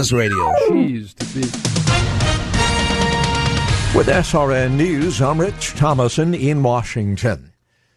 [0.00, 0.52] Radio.
[0.68, 1.40] Cheese to be.
[3.98, 7.52] With SRN News, I'm Rich Thomason in Washington.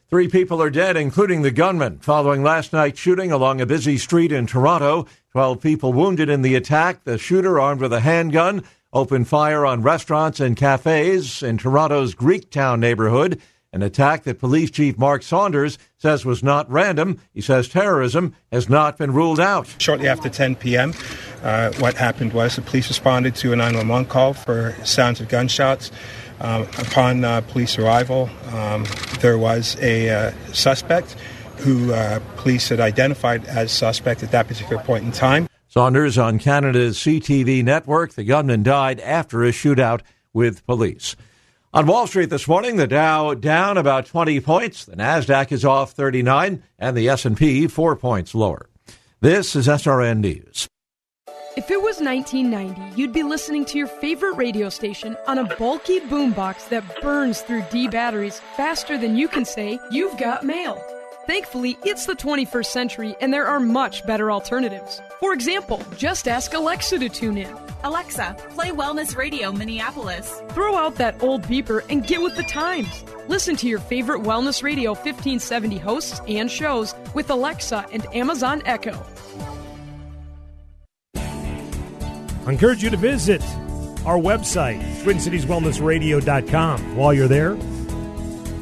[0.09, 4.31] Three people are dead, including the gunman, following last night's shooting along a busy street
[4.31, 5.05] in Toronto.
[5.31, 7.03] Twelve people wounded in the attack.
[7.03, 12.79] The shooter, armed with a handgun, opened fire on restaurants and cafes in Toronto's Greektown
[12.79, 13.39] neighborhood.
[13.73, 17.21] An attack that Police Chief Mark Saunders says was not random.
[17.31, 19.75] He says terrorism has not been ruled out.
[19.77, 20.93] Shortly after 10 p.m.,
[21.43, 25.91] uh, what happened was the police responded to a 911 call for sounds of gunshots.
[26.39, 28.85] Um, upon uh, police arrival, um,
[29.19, 31.15] there was a uh, suspect
[31.57, 35.47] who uh, police had identified as suspect at that particular point in time.
[35.67, 38.13] Saunders on Canada's CTV network.
[38.13, 40.01] The gunman died after a shootout
[40.33, 41.15] with police.
[41.73, 45.93] On Wall Street this morning, the Dow down about 20 points, the Nasdaq is off
[45.93, 48.67] 39, and the S&P 4 points lower.
[49.21, 50.67] This is SRN News.
[51.57, 55.99] If it was 1990, you'd be listening to your favorite radio station on a bulky
[55.99, 60.81] boombox that burns through D batteries faster than you can say, You've got mail.
[61.27, 65.01] Thankfully, it's the 21st century and there are much better alternatives.
[65.19, 67.53] For example, just ask Alexa to tune in.
[67.83, 70.41] Alexa, play Wellness Radio Minneapolis.
[70.51, 73.03] Throw out that old beeper and get with the times.
[73.27, 79.05] Listen to your favorite Wellness Radio 1570 hosts and shows with Alexa and Amazon Echo.
[82.45, 83.41] I encourage you to visit
[84.05, 86.95] our website, TwinCitiesWellnessRadio.com.
[86.95, 87.55] While you're there,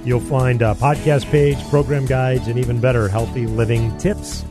[0.03, 4.43] you'll find a podcast page, program guides, and even better, healthy living tips.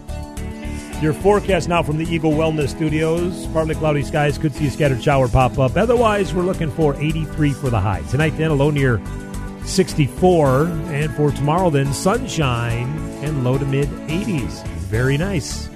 [1.03, 3.47] Your forecast now from the Eagle Wellness Studios.
[3.48, 5.76] Partly cloudy skies, could see a scattered shower pop up.
[5.76, 8.00] Otherwise, we're looking for 83 for the high.
[8.10, 9.00] Tonight, then, a low near
[9.64, 10.64] 64.
[10.64, 12.88] And for tomorrow, then, sunshine
[13.22, 14.66] and low to mid 80s.
[14.88, 15.69] Very nice.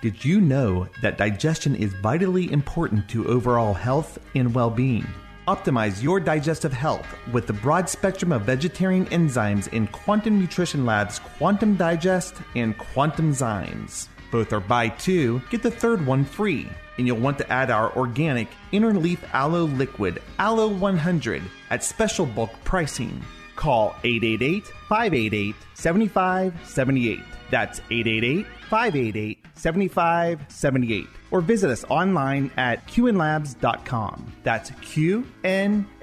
[0.00, 5.04] Did you know that digestion is vitally important to overall health and well being?
[5.48, 11.18] Optimize your digestive health with the broad spectrum of vegetarian enzymes in Quantum Nutrition Lab's
[11.18, 14.06] Quantum Digest and Quantum Zymes.
[14.30, 16.68] Both are buy two, get the third one free.
[16.96, 22.26] And you'll want to add our organic inner leaf aloe liquid, Aloe 100, at special
[22.26, 23.20] bulk pricing.
[23.56, 27.20] Call 888 588 7578.
[27.50, 31.06] That's 888 588 7578.
[31.30, 34.32] Or visit us online at qnlabs.com.
[34.42, 35.98] That's QNLABS.com.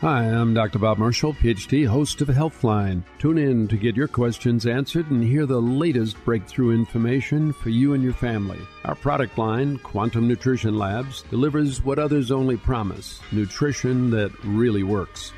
[0.00, 0.78] Hi, I'm Dr.
[0.78, 3.02] Bob Marshall, PhD, host of Healthline.
[3.18, 7.92] Tune in to get your questions answered and hear the latest breakthrough information for you
[7.92, 8.60] and your family.
[8.86, 15.34] Our product line, Quantum Nutrition Labs, delivers what others only promise nutrition that really works.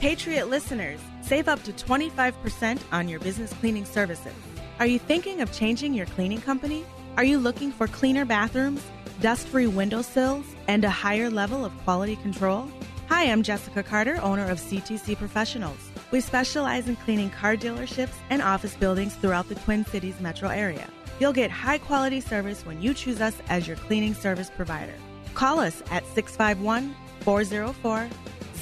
[0.00, 4.32] Patriot listeners, save up to 25% on your business cleaning services.
[4.78, 6.86] Are you thinking of changing your cleaning company?
[7.18, 8.82] Are you looking for cleaner bathrooms,
[9.20, 12.66] dust free windowsills, and a higher level of quality control?
[13.10, 15.90] Hi, I'm Jessica Carter, owner of CTC Professionals.
[16.12, 20.88] We specialize in cleaning car dealerships and office buildings throughout the Twin Cities metro area.
[21.20, 24.94] You'll get high quality service when you choose us as your cleaning service provider.
[25.34, 28.08] Call us at 651 404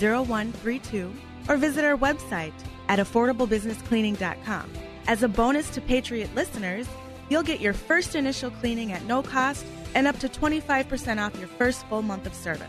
[0.00, 1.12] 0132
[1.48, 2.53] or visit our website
[2.88, 4.72] at affordablebusinesscleaning.com.
[5.06, 6.86] As a bonus to Patriot listeners,
[7.31, 9.64] you'll get your first initial cleaning at no cost
[9.94, 12.69] and up to 25% off your first full month of service.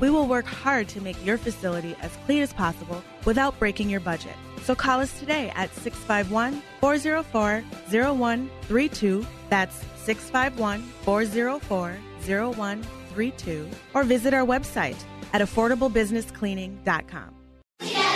[0.00, 4.00] We will work hard to make your facility as clean as possible without breaking your
[4.00, 4.34] budget.
[4.62, 9.26] So call us today at 651 404 0132.
[9.48, 13.70] That's 651 404 0132.
[13.94, 15.02] Or visit our website
[15.32, 17.36] at affordablebusinesscleaning.com.
[17.78, 18.15] Together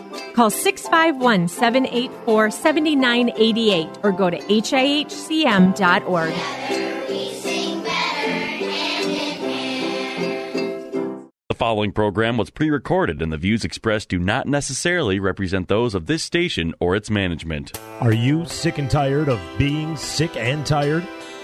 [0.33, 6.33] Call 651 784 7988 or go to HIHCM.org.
[11.49, 15.93] The following program was pre recorded, and the views expressed do not necessarily represent those
[15.93, 17.79] of this station or its management.
[17.99, 21.07] Are you sick and tired of being sick and tired?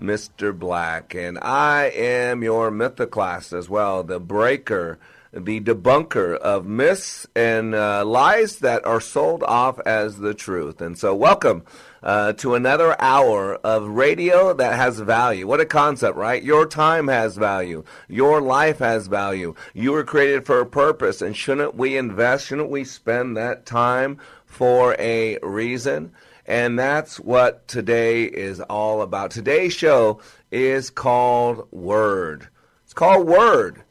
[0.00, 0.56] Mr.
[0.56, 4.98] Black, and I am your mythoclast as well, the breaker,
[5.32, 10.80] the debunker of myths and uh, lies that are sold off as the truth.
[10.80, 11.64] And so, welcome
[12.02, 15.46] uh, to another hour of radio that has value.
[15.46, 16.42] What a concept, right?
[16.42, 17.82] Your time has value.
[18.08, 19.54] Your life has value.
[19.72, 22.46] You were created for a purpose, and shouldn't we invest?
[22.46, 26.12] Shouldn't we spend that time for a reason?
[26.46, 29.30] And that's what today is all about.
[29.30, 30.20] Today's show
[30.50, 32.48] is called Word.
[32.84, 33.82] It's called Word.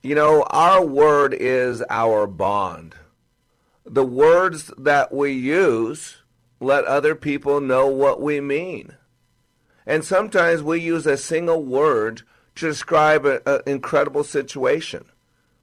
[0.00, 2.94] You know, our word is our bond.
[3.84, 6.18] The words that we use
[6.60, 8.94] let other people know what we mean.
[9.86, 12.22] And sometimes we use a single word
[12.56, 15.06] to describe an incredible situation.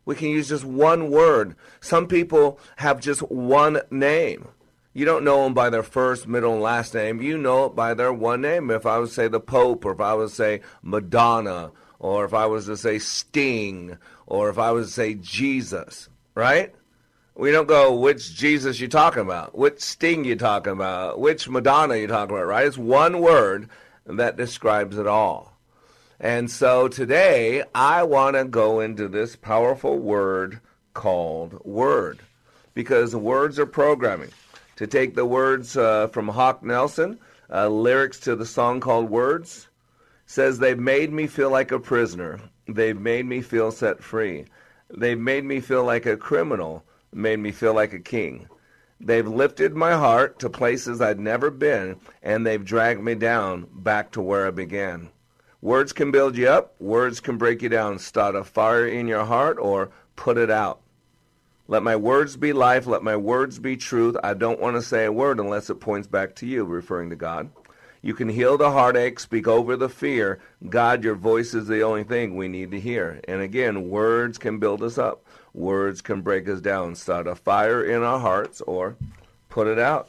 [0.03, 1.55] We can use just one word.
[1.79, 4.49] Some people have just one name.
[4.95, 7.21] You don't know them by their first, middle, and last name.
[7.21, 8.71] You know it by their one name.
[8.71, 12.45] If I would say the Pope, or if I would say Madonna, or if I
[12.45, 16.73] was to say Sting, or if I was to say Jesus, right?
[17.35, 19.57] We don't go, which Jesus you talking about?
[19.57, 21.19] Which Sting you talking about?
[21.19, 22.65] Which Madonna you talking about, right?
[22.65, 23.67] It's one word
[24.05, 25.57] that describes it all.
[26.21, 30.61] And so today, I want to go into this powerful word
[30.93, 32.19] called Word.
[32.73, 34.31] Because words are programming
[34.75, 37.19] to take the words uh, from Hawk Nelson,
[37.51, 39.69] uh, lyrics to the song called Words,
[40.25, 42.39] says, They've made me feel like a prisoner.
[42.67, 44.45] They've made me feel set free.
[44.89, 46.83] They've made me feel like a criminal,
[47.13, 48.47] made me feel like a king.
[48.99, 54.11] They've lifted my heart to places I'd never been, and they've dragged me down back
[54.11, 55.09] to where I began.
[55.61, 59.25] Words can build you up, words can break you down, start a fire in your
[59.25, 60.81] heart, or put it out.
[61.67, 62.85] Let my words be life.
[62.85, 64.15] Let my words be truth.
[64.23, 67.15] I don't want to say a word unless it points back to you, referring to
[67.15, 67.49] God.
[68.03, 70.37] You can heal the heartache, speak over the fear.
[70.69, 73.19] God, your voice is the only thing we need to hear.
[73.27, 75.25] And again, words can build us up.
[75.55, 78.95] Words can break us down, start a fire in our hearts, or
[79.49, 80.07] put it out.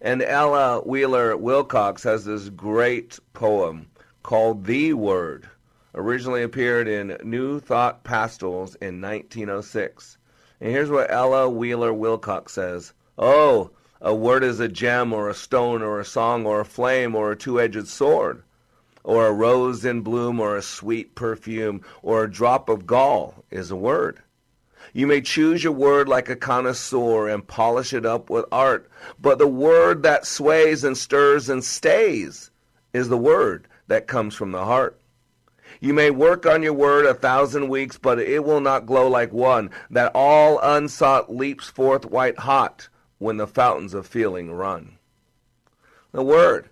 [0.00, 3.86] And Ella Wheeler Wilcox has this great poem
[4.22, 5.48] called The Word.
[5.96, 10.18] Originally appeared in New Thought Pastels in 1906.
[10.62, 15.34] And here's what Ella Wheeler Wilcox says Oh, a word is a gem or a
[15.34, 18.44] stone or a song or a flame or a two edged sword,
[19.02, 23.72] or a rose in bloom or a sweet perfume or a drop of gall is
[23.72, 24.22] a word.
[24.92, 28.88] You may choose your word like a connoisseur and polish it up with art,
[29.20, 32.52] but the word that sways and stirs and stays
[32.92, 35.01] is the word that comes from the heart.
[35.82, 39.32] You may work on your word a thousand weeks, but it will not glow like
[39.32, 44.92] one that all unsought leaps forth white hot when the fountains of feeling run.
[46.12, 46.68] The word.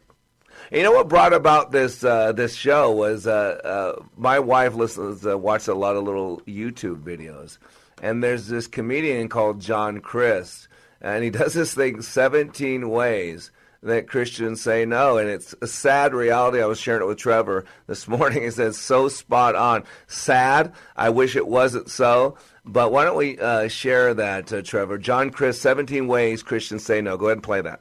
[0.70, 3.60] You know what brought about this uh, this show was uh,
[3.98, 7.58] uh, my wife listens uh, watches a lot of little YouTube videos,
[8.00, 10.68] and there's this comedian called John Crist,
[11.00, 13.50] and he does this thing 17 ways
[13.82, 15.18] that Christians say no.
[15.18, 16.62] And it's a sad reality.
[16.62, 18.42] I was sharing it with Trevor this morning.
[18.50, 19.84] He says, so spot on.
[20.06, 20.72] Sad.
[20.96, 22.36] I wish it wasn't so.
[22.64, 24.98] But why don't we uh, share that, uh, Trevor?
[24.98, 27.16] John Crist, 17 ways Christians say no.
[27.16, 27.80] Go ahead and play that.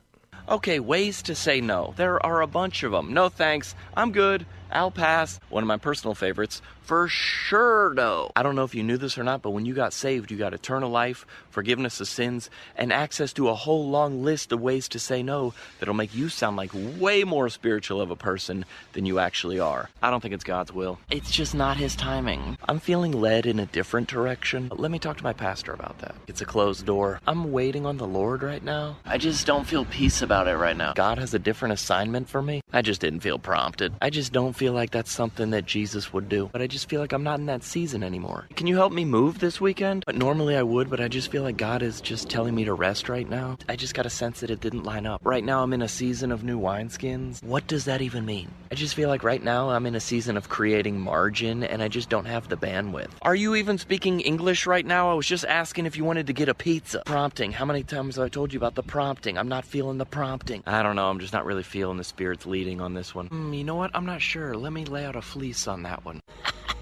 [0.50, 1.94] Okay, ways to say no.
[1.96, 3.14] There are a bunch of them.
[3.14, 3.76] No thanks.
[3.96, 4.48] I'm good.
[4.72, 5.40] I'll pass.
[5.50, 8.32] One of my personal favorites, for sure no.
[8.36, 10.38] I don't know if you knew this or not, but when you got saved, you
[10.38, 14.88] got eternal life, forgiveness of sins, and access to a whole long list of ways
[14.90, 19.06] to say no that'll make you sound like way more spiritual of a person than
[19.06, 19.90] you actually are.
[20.02, 21.00] I don't think it's God's will.
[21.10, 22.58] It's just not His timing.
[22.68, 24.72] I'm feeling led in a different direction.
[24.76, 26.16] Let me talk to my pastor about that.
[26.28, 27.22] It's a closed door.
[27.28, 28.98] I'm waiting on the Lord right now.
[29.06, 30.94] I just don't feel peace about it right now.
[30.94, 32.62] God has a different assignment for me.
[32.72, 33.94] I just didn't feel prompted.
[34.02, 36.50] I just don't feel like that's something that Jesus would do.
[36.52, 38.48] But I just feel like I'm not in that season anymore.
[38.56, 40.04] Can you help me move this weekend?
[40.06, 42.74] But normally I would, but I just feel like God is just telling me to
[42.74, 43.58] rest right now.
[43.68, 45.22] I just got a sense that it didn't line up.
[45.24, 47.44] Right now I'm in a season of new wineskins.
[47.44, 48.50] What does that even mean?
[48.72, 51.88] I just feel like right now I'm in a season of creating margin and I
[51.88, 53.10] just don't have the bandwidth.
[53.24, 55.12] Are you even speaking English right now?
[55.12, 57.02] I was just asking if you wanted to get a pizza.
[57.06, 57.52] Prompting.
[57.52, 59.38] How many times have I told you about the prompting?
[59.38, 60.29] I'm not feeling the prompting.
[60.68, 61.10] I don't know.
[61.10, 63.28] I'm just not really feeling the Spirit's leading on this one.
[63.28, 63.92] Hmm, you know what?
[63.94, 64.56] I'm not sure.
[64.56, 66.22] Let me lay out a fleece on that one.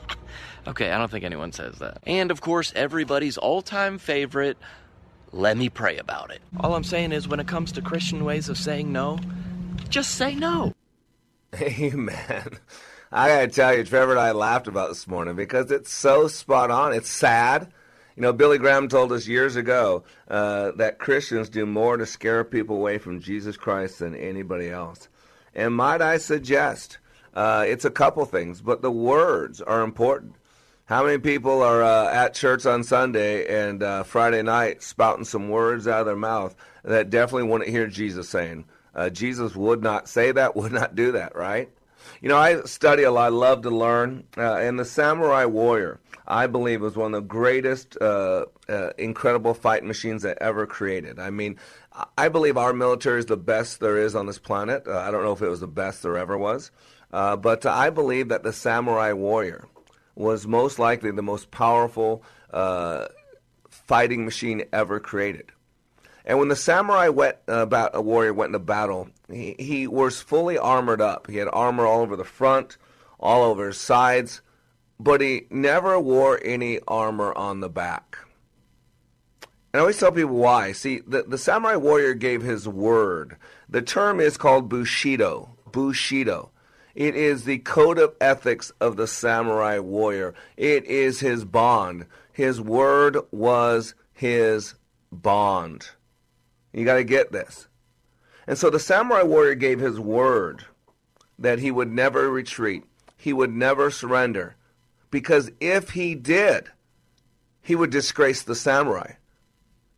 [0.67, 1.99] okay, I don't think anyone says that.
[2.03, 4.57] And of course, everybody's all time favorite.
[5.31, 6.41] Let me pray about it.
[6.59, 9.19] All I'm saying is, when it comes to Christian ways of saying no,
[9.89, 10.73] just say no.
[11.61, 12.59] Amen.
[13.11, 16.71] I gotta tell you, Trevor and I laughed about this morning because it's so spot
[16.71, 16.93] on.
[16.93, 17.71] It's sad.
[18.17, 22.43] You know, Billy Graham told us years ago uh, that Christians do more to scare
[22.43, 25.07] people away from Jesus Christ than anybody else.
[25.53, 26.97] And might I suggest,
[27.35, 30.33] uh, it's a couple things, but the words are important.
[30.85, 35.49] How many people are uh, at church on Sunday and uh, Friday night spouting some
[35.49, 38.65] words out of their mouth that definitely wouldn't hear Jesus saying?
[38.95, 41.69] Uh, Jesus would not say that, would not do that, right?
[42.21, 45.99] You know, I study a lot, I love to learn, uh, and the samurai warrior,
[46.27, 51.19] I believe, was one of the greatest, uh, uh, incredible fight machines that ever created.
[51.19, 51.57] I mean,
[52.17, 54.87] I believe our military is the best there is on this planet.
[54.87, 56.71] Uh, I don't know if it was the best there ever was,
[57.13, 59.67] uh, but I believe that the samurai warrior
[60.15, 63.07] was most likely the most powerful uh,
[63.69, 65.51] fighting machine ever created.
[66.25, 70.57] And when the samurai went about a warrior went into battle, he, he was fully
[70.57, 71.27] armored up.
[71.27, 72.77] He had armor all over the front,
[73.19, 74.41] all over his sides,
[74.99, 78.17] but he never wore any armor on the back.
[79.73, 80.71] And I always tell people why.
[80.71, 83.37] See, the, the samurai warrior gave his word.
[83.69, 85.55] The term is called bushido.
[85.71, 86.51] Bushido.
[86.95, 90.33] It is the code of ethics of the samurai warrior.
[90.55, 92.07] It is his bond.
[92.33, 94.73] His word was his
[95.11, 95.89] bond.
[96.73, 97.67] You got to get this.
[98.47, 100.65] And so the samurai warrior gave his word
[101.37, 102.85] that he would never retreat,
[103.17, 104.55] he would never surrender,
[105.11, 106.69] because if he did,
[107.61, 109.13] he would disgrace the samurai.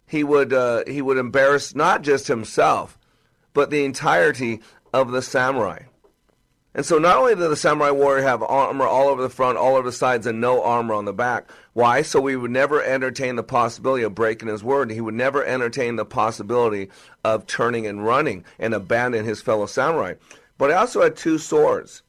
[0.08, 2.98] He would uh, he would embarrass not just himself,
[3.54, 5.84] but the entirety of the samurai.
[6.76, 9.76] And so not only did the samurai warrior have armor all over the front, all
[9.76, 11.50] over the sides, and no armor on the back.
[11.74, 12.04] Why?
[12.04, 14.92] So we would never entertain the possibility of breaking his word.
[14.92, 16.90] He would never entertain the possibility
[17.24, 20.14] of turning and running and abandon his fellow samurai.
[20.60, 22.04] But he also had two swords.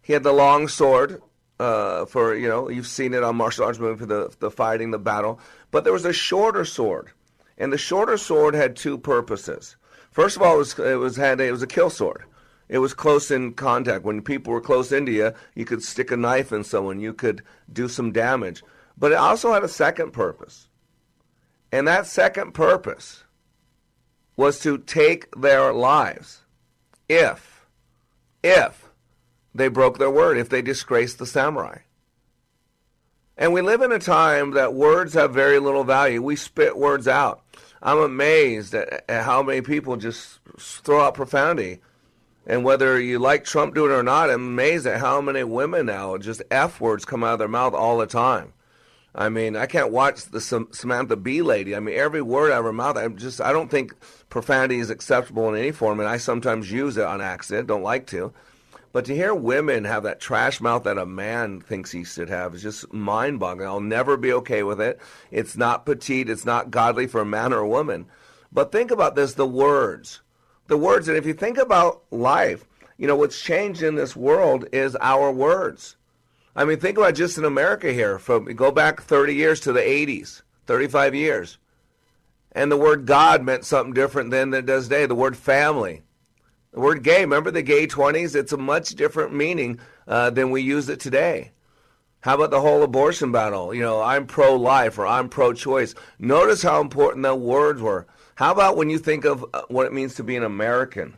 [0.00, 1.20] He had the long sword
[1.60, 4.92] uh, for, you know, you've seen it on martial arts movie for the, the fighting,
[4.92, 5.40] the battle.
[5.70, 7.10] But there was a shorter sword.
[7.58, 9.76] And the shorter sword had two purposes.
[10.10, 12.24] First of all, it was, it was, had, it was a kill sword.
[12.68, 14.04] It was close in contact.
[14.04, 17.42] When people were close into you, you could stick a knife in someone, you could
[17.72, 18.62] do some damage.
[18.96, 20.68] But it also had a second purpose.
[21.72, 23.24] And that second purpose
[24.36, 26.42] was to take their lives
[27.08, 27.66] if,
[28.42, 28.88] if
[29.54, 31.78] they broke their word, if they disgraced the samurai.
[33.36, 36.22] And we live in a time that words have very little value.
[36.22, 37.42] We spit words out.
[37.82, 41.80] I'm amazed at, at how many people just throw out profanity
[42.46, 45.86] and whether you like Trump doing it or not, I'm amazed at how many women
[45.86, 48.52] now just F words come out of their mouth all the time.
[49.14, 51.76] I mean, I can't watch the Samantha Bee lady.
[51.76, 53.94] I mean, every word out of her mouth, I'm just, I don't think
[54.28, 58.06] profanity is acceptable in any form, and I sometimes use it on accident, don't like
[58.08, 58.32] to.
[58.92, 62.54] But to hear women have that trash mouth that a man thinks he should have
[62.54, 63.68] is just mind boggling.
[63.68, 65.00] I'll never be okay with it.
[65.30, 68.06] It's not petite, it's not godly for a man or a woman.
[68.52, 70.20] But think about this the words
[70.66, 71.08] the words.
[71.08, 72.64] And if you think about life,
[72.96, 75.96] you know, what's changed in this world is our words.
[76.56, 79.80] I mean, think about just in America here, from go back 30 years to the
[79.80, 81.58] 80s, 35 years.
[82.52, 85.06] And the word God meant something different then than it does today.
[85.06, 86.02] The word family.
[86.72, 88.36] The word gay, remember the gay 20s?
[88.36, 91.50] It's a much different meaning uh, than we use it today.
[92.20, 93.74] How about the whole abortion battle?
[93.74, 95.94] You know, I'm pro life or I'm pro choice.
[96.18, 98.06] Notice how important the words were.
[98.36, 101.16] How about when you think of uh, what it means to be an American?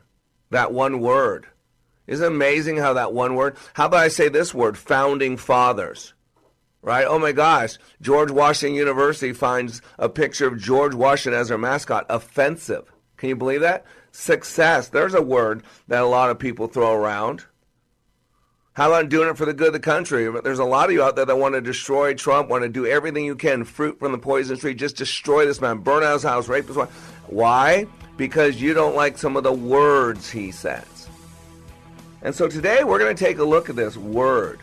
[0.51, 1.47] That one word.
[2.07, 3.57] Isn't it amazing how that one word?
[3.75, 6.13] How about I say this word, founding fathers?
[6.83, 7.07] Right?
[7.07, 7.79] Oh my gosh.
[8.01, 12.93] George Washington University finds a picture of George Washington as their mascot offensive.
[13.17, 13.85] Can you believe that?
[14.13, 14.89] Success.
[14.89, 17.45] There's a word that a lot of people throw around.
[18.77, 20.31] How about doing it for the good of the country?
[20.31, 22.69] But There's a lot of you out there that want to destroy Trump, want to
[22.69, 26.13] do everything you can, fruit from the poison tree, just destroy this man, burn out
[26.13, 26.91] his house, rape his wife.
[27.29, 27.87] Why?
[28.19, 31.09] Because you don't like some of the words he says.
[32.21, 34.61] And so today we're going to take a look at this word.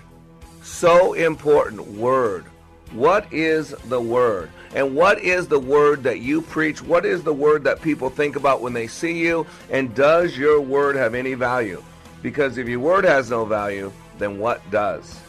[0.62, 2.46] So important word.
[2.91, 4.51] What is the word?
[4.75, 6.84] And what is the word that you preach?
[6.84, 9.48] What is the word that people think about when they see you?
[9.72, 11.84] And does your word have any value?
[12.24, 15.20] Because if your word has no value, then what does?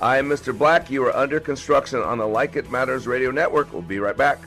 [0.00, 0.56] I am Mr.
[0.56, 0.90] Black.
[0.90, 3.72] You are under construction on the Like It Matters radio network.
[3.72, 4.38] We'll be right back.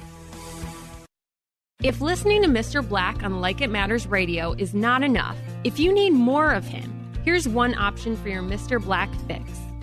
[1.83, 2.87] If listening to Mr.
[2.87, 6.91] Black on Like It Matters Radio is not enough, if you need more of him,
[7.23, 8.81] here's one option for your Mr.
[8.81, 9.62] Black fix.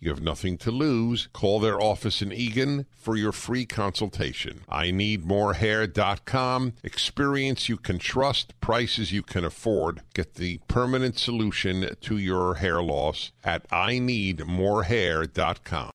[0.00, 1.28] You have nothing to lose.
[1.32, 4.60] Call their office in Eagan for your free consultation.
[4.68, 6.74] I IneedMoreHair.com.
[6.82, 10.02] Experience you can trust, prices you can afford.
[10.14, 15.90] Get the permanent solution to your hair loss at I IneedMoreHair.com.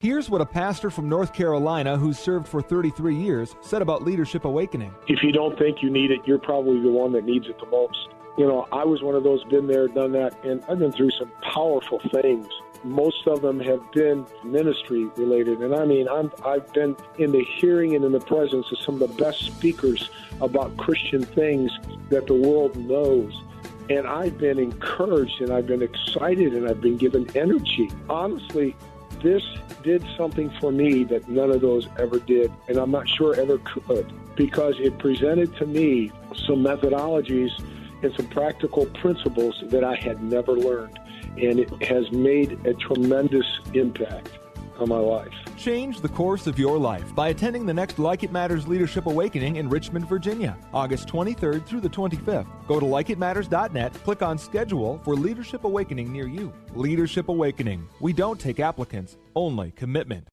[0.00, 4.44] Here's what a pastor from North Carolina who's served for 33 years said about Leadership
[4.44, 4.94] Awakening.
[5.08, 7.66] If you don't think you need it, you're probably the one that needs it the
[7.66, 8.08] most.
[8.36, 11.10] You know, I was one of those, been there, done that, and I've been through
[11.12, 12.46] some powerful things.
[12.84, 17.42] Most of them have been ministry related, and I mean, I'm, I've been in the
[17.56, 20.10] hearing and in the presence of some of the best speakers
[20.42, 21.72] about Christian things
[22.10, 23.32] that the world knows.
[23.88, 27.90] And I've been encouraged, and I've been excited, and I've been given energy.
[28.10, 28.76] Honestly,
[29.22, 29.42] this
[29.82, 33.58] did something for me that none of those ever did, and I'm not sure ever
[33.58, 36.12] could, because it presented to me
[36.46, 37.50] some methodologies
[38.02, 40.98] and some practical principles that I had never learned.
[41.36, 44.38] And it has made a tremendous impact
[44.78, 45.32] on my life.
[45.56, 49.56] Change the course of your life by attending the next Like It Matters Leadership Awakening
[49.56, 52.46] in Richmond, Virginia, August 23rd through the 25th.
[52.66, 56.52] Go to likeitmatters.net, click on schedule for Leadership Awakening near you.
[56.74, 57.88] Leadership Awakening.
[58.00, 60.28] We don't take applicants, only commitment.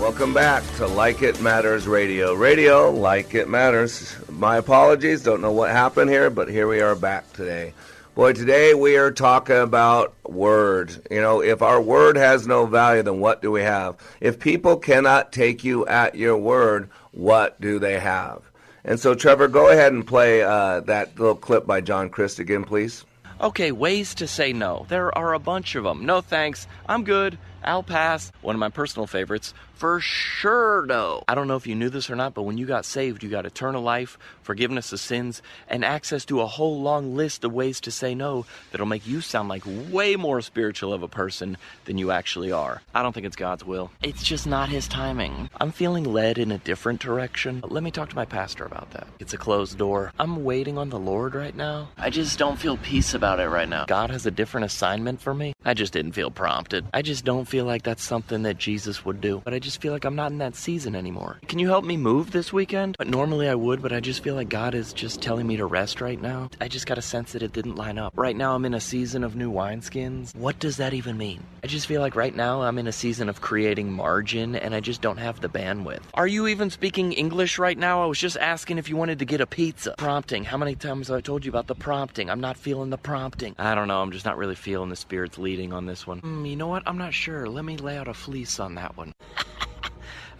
[0.00, 2.34] Welcome back to Like It Matters Radio.
[2.34, 4.14] Radio, like it matters.
[4.28, 7.72] My apologies, don't know what happened here, but here we are back today.
[8.14, 10.94] Boy, today we are talking about word.
[11.10, 13.96] You know, if our word has no value, then what do we have?
[14.20, 18.42] If people cannot take you at your word, what do they have?
[18.84, 22.64] And so, Trevor, go ahead and play uh, that little clip by John Crist again,
[22.64, 23.04] please.
[23.40, 24.86] Okay, ways to say no.
[24.88, 26.06] There are a bunch of them.
[26.06, 26.68] No thanks.
[26.86, 27.36] I'm good.
[27.64, 28.30] I'll pass.
[28.42, 29.54] One of my personal favorites.
[29.74, 31.24] For sure, no.
[31.26, 33.28] I don't know if you knew this or not, but when you got saved, you
[33.28, 37.80] got eternal life, forgiveness of sins, and access to a whole long list of ways
[37.80, 41.56] to say no that'll make you sound like way more spiritual of a person
[41.86, 42.82] than you actually are.
[42.94, 43.90] I don't think it's God's will.
[44.02, 45.50] It's just not His timing.
[45.60, 47.62] I'm feeling led in a different direction.
[47.66, 49.08] Let me talk to my pastor about that.
[49.18, 50.12] It's a closed door.
[50.20, 51.88] I'm waiting on the Lord right now.
[51.98, 53.86] I just don't feel peace about it right now.
[53.86, 55.52] God has a different assignment for me.
[55.64, 56.86] I just didn't feel prompted.
[56.94, 59.42] I just don't feel like that's something that Jesus would do.
[59.44, 61.40] But I just feel like I'm not in that season anymore.
[61.48, 62.96] Can you help me move this weekend?
[62.98, 65.64] But normally I would, but I just feel like God is just telling me to
[65.64, 66.50] rest right now.
[66.60, 68.12] I just got a sense that it didn't line up.
[68.14, 70.36] Right now I'm in a season of new wineskins.
[70.36, 71.42] What does that even mean?
[71.64, 74.80] I just feel like right now I'm in a season of creating margin and I
[74.80, 76.02] just don't have the bandwidth.
[76.12, 78.02] Are you even speaking English right now?
[78.02, 79.94] I was just asking if you wanted to get a pizza.
[79.96, 80.44] Prompting.
[80.44, 82.28] How many times have I told you about the prompting?
[82.28, 83.54] I'm not feeling the prompting.
[83.58, 84.02] I don't know.
[84.02, 86.18] I'm just not really feeling the spirits leading on this one.
[86.18, 86.82] Hmm, you know what?
[86.86, 87.48] I'm not sure.
[87.48, 89.14] Let me lay out a fleece on that one.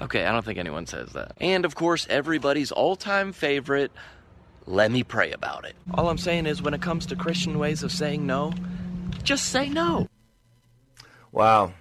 [0.02, 1.33] okay, I don't think anyone says that.
[1.40, 3.92] And of course, everybody's all time favorite.
[4.66, 5.76] Let me pray about it.
[5.92, 8.52] All I'm saying is, when it comes to Christian ways of saying no,
[9.22, 10.09] just say no.
[11.33, 11.72] Wow.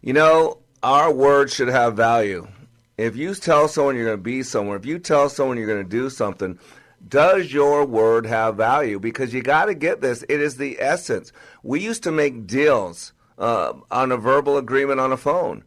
[0.00, 2.48] You know, our word should have value.
[2.96, 5.84] If you tell someone you're going to be somewhere, if you tell someone you're going
[5.84, 6.58] to do something,
[7.06, 8.98] does your word have value?
[8.98, 10.24] Because you got to get this.
[10.28, 11.32] It is the essence.
[11.62, 15.62] We used to make deals uh, on a verbal agreement on a phone.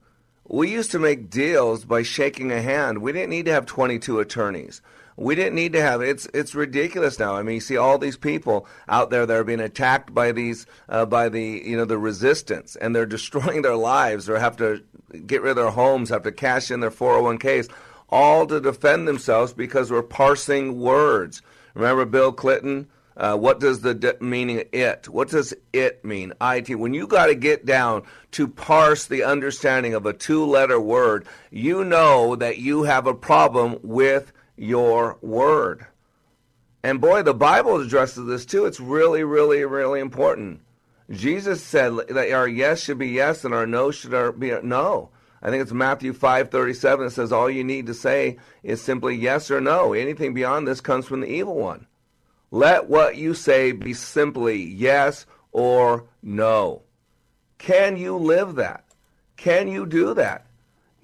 [0.47, 3.01] We used to make deals by shaking a hand.
[3.01, 4.81] We didn't need to have 22 attorneys.
[5.17, 7.35] We didn't need to have it's it's ridiculous now.
[7.35, 10.65] I mean, you see all these people out there that are being attacked by these
[10.89, 14.83] uh, by the you know the resistance, and they're destroying their lives, or have to
[15.27, 17.69] get rid of their homes, have to cash in their 401ks,
[18.09, 21.41] all to defend themselves because we're parsing words.
[21.75, 22.87] Remember Bill Clinton?
[23.17, 25.09] Uh, what does the de- meaning it?
[25.09, 26.33] What does it mean?
[26.41, 26.79] It.
[26.79, 31.83] When you got to get down to parse the understanding of a two-letter word, you
[31.83, 35.85] know that you have a problem with your word.
[36.83, 38.65] And boy, the Bible addresses this too.
[38.65, 40.61] It's really, really, really important.
[41.09, 45.09] Jesus said that our yes should be yes and our no should be no.
[45.41, 49.51] I think it's Matthew 5:37 that says all you need to say is simply yes
[49.51, 49.93] or no.
[49.93, 51.87] Anything beyond this comes from the evil one.
[52.51, 56.83] Let what you say be simply yes or no.
[57.57, 58.83] Can you live that?
[59.37, 60.45] Can you do that?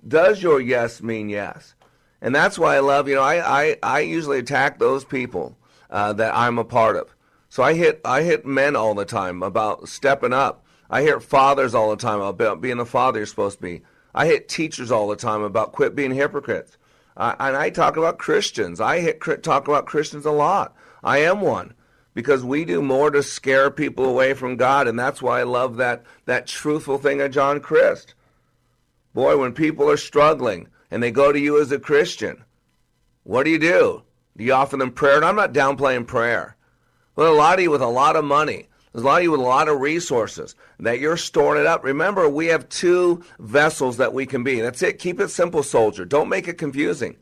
[0.06, 1.74] Does your yes mean yes?
[2.22, 5.58] And that's why I love, you know, I, I, I usually attack those people
[5.90, 7.14] uh, that I'm a part of.
[7.50, 10.66] So I hit I hit men all the time about stepping up.
[10.90, 13.84] I hit fathers all the time about being the father you're supposed to be.
[14.14, 16.78] I hit teachers all the time about quit being hypocrites.
[17.16, 18.82] Uh, and I talk about Christians.
[18.82, 20.76] I hit talk about Christians a lot.
[21.08, 21.74] I am one
[22.14, 25.78] because we do more to scare people away from God, and that's why I love
[25.78, 28.14] that that truthful thing of John Crist.
[29.14, 32.44] Boy, when people are struggling and they go to you as a Christian,
[33.24, 34.04] what do you do?
[34.36, 35.16] Do you offer them prayer?
[35.16, 36.58] And I'm not downplaying prayer.
[37.16, 38.68] Well, a lot of you with a lot of money.
[38.92, 41.86] There's a lot of you with a lot of resources that you're storing it up.
[41.86, 44.60] Remember, we have two vessels that we can be.
[44.60, 45.00] That's it.
[45.00, 46.04] Keep it simple, soldier.
[46.04, 47.16] Don't make it confusing.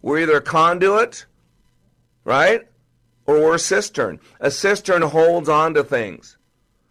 [0.00, 1.26] We're either a conduit,
[2.24, 2.62] right?
[3.26, 4.20] Or a cistern.
[4.40, 6.36] A cistern holds on to things.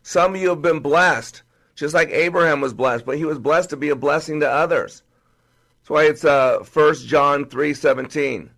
[0.04, 1.44] Some of you have been blessed,
[1.76, 5.04] just like Abraham was blessed, but he was blessed to be a blessing to others.
[5.82, 8.50] That's why it's uh, 1 John 3.17.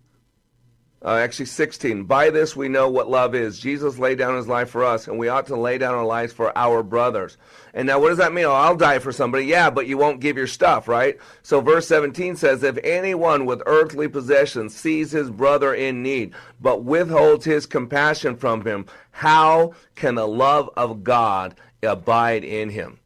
[1.04, 2.04] Uh, actually, 16.
[2.04, 3.58] By this we know what love is.
[3.58, 6.32] Jesus laid down his life for us, and we ought to lay down our lives
[6.32, 7.36] for our brothers.
[7.74, 8.46] And now, what does that mean?
[8.46, 9.44] Oh, I'll die for somebody.
[9.44, 11.18] Yeah, but you won't give your stuff, right?
[11.42, 16.84] So, verse 17 says, If anyone with earthly possessions sees his brother in need, but
[16.84, 22.98] withholds his compassion from him, how can the love of God abide in him?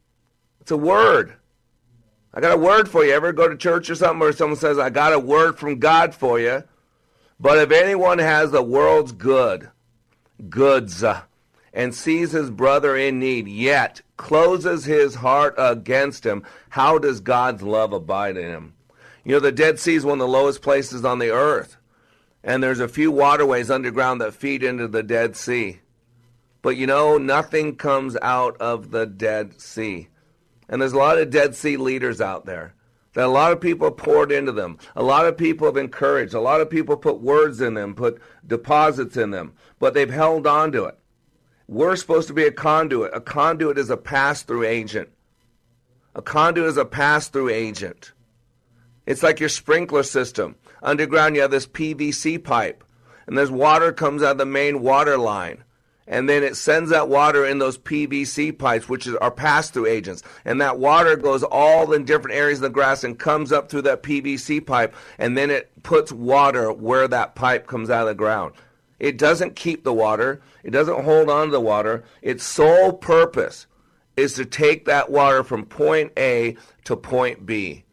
[0.60, 1.34] It's a word.
[2.32, 3.12] I got a word for you.
[3.12, 6.14] Ever go to church or something where someone says, I got a word from God
[6.14, 6.62] for you?
[7.40, 9.70] But if anyone has the world's good,
[10.48, 11.22] goods, uh,
[11.72, 17.62] and sees his brother in need, yet closes his heart against him, how does God's
[17.62, 18.74] love abide in him?
[19.24, 21.76] You know, the Dead Sea is one of the lowest places on the earth.
[22.42, 25.80] And there's a few waterways underground that feed into the Dead Sea.
[26.62, 30.08] But you know, nothing comes out of the Dead Sea.
[30.68, 32.74] And there's a lot of Dead Sea leaders out there
[33.14, 34.78] that a lot of people poured into them.
[34.94, 36.34] A lot of people have encouraged.
[36.34, 40.46] A lot of people put words in them, put deposits in them, but they've held
[40.46, 40.98] on to it.
[41.66, 43.10] We're supposed to be a conduit.
[43.14, 45.10] A conduit is a pass through agent.
[46.14, 48.12] A conduit is a pass through agent.
[49.06, 50.56] It's like your sprinkler system.
[50.82, 52.84] Underground, you have this PVC pipe,
[53.26, 55.64] and there's water comes out of the main water line
[56.08, 60.22] and then it sends that water in those PVC pipes, which are pass through agents.
[60.44, 63.82] And that water goes all in different areas of the grass and comes up through
[63.82, 68.14] that PVC pipe, and then it puts water where that pipe comes out of the
[68.14, 68.54] ground.
[68.98, 72.04] It doesn't keep the water, it doesn't hold on to the water.
[72.22, 73.66] Its sole purpose
[74.16, 77.84] is to take that water from point A to point B.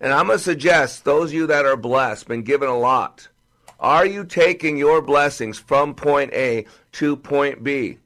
[0.00, 3.28] And I'm going to suggest those of you that are blessed, been given a lot,
[3.80, 7.98] are you taking your blessings from point A to point B?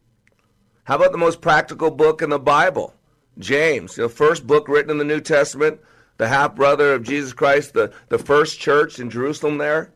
[0.85, 2.95] How about the most practical book in the Bible?
[3.39, 5.81] James, the first book written in the New Testament,
[6.17, 9.93] the half brother of Jesus Christ, the, the first church in Jerusalem there.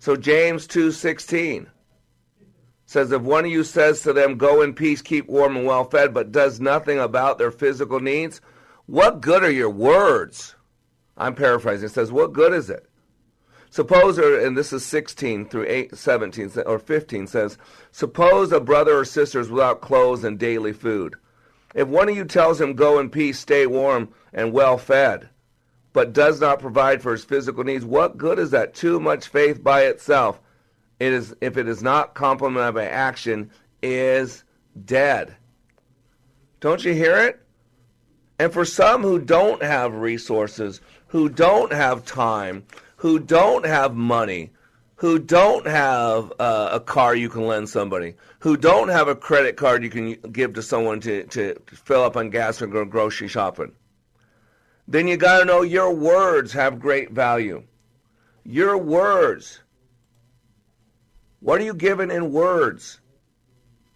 [0.00, 1.66] So James 2:16
[2.86, 5.84] says if one of you says to them go in peace keep warm and well
[5.84, 8.40] fed but does nothing about their physical needs,
[8.86, 10.56] what good are your words?
[11.16, 11.86] I'm paraphrasing.
[11.86, 12.88] It says what good is it?
[13.74, 17.58] Suppose, and this is 16 through 8, 17 or 15 says,
[17.90, 21.16] suppose a brother or sister is without clothes and daily food.
[21.74, 25.28] If one of you tells him, Go in peace, stay warm and well fed,
[25.92, 28.74] but does not provide for his physical needs, what good is that?
[28.74, 30.40] Too much faith by itself,
[31.00, 33.50] it is, if it is not complemented by action,
[33.82, 34.44] is
[34.84, 35.34] dead.
[36.60, 37.44] Don't you hear it?
[38.38, 42.64] And for some who don't have resources, who don't have time,
[43.04, 44.50] who don't have money,
[44.94, 49.58] who don't have uh, a car you can lend somebody, who don't have a credit
[49.58, 53.28] card you can give to someone to, to fill up on gas or go grocery
[53.28, 53.70] shopping,
[54.88, 57.62] then you got to know your words have great value.
[58.42, 59.60] Your words.
[61.40, 63.00] What are you giving in words?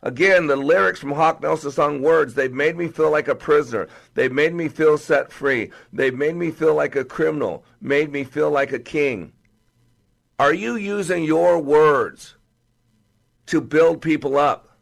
[0.08, 3.88] Again, the lyrics from Hawk Nelson's song Words, they've made me feel like a prisoner.
[4.14, 5.70] They've made me feel set free.
[5.92, 9.34] They've made me feel like a criminal, made me feel like a king.
[10.38, 12.36] Are you using your words
[13.48, 14.78] to build people up?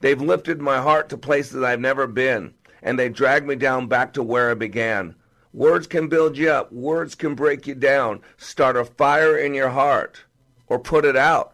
[0.00, 4.14] They've lifted my heart to places I've never been, and they dragged me down back
[4.14, 5.14] to where I began.
[5.52, 9.70] Words can build you up, words can break you down, start a fire in your
[9.70, 10.24] heart,
[10.66, 11.53] or put it out.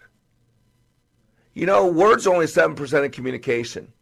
[1.60, 3.92] You know, words are only 7% of communication.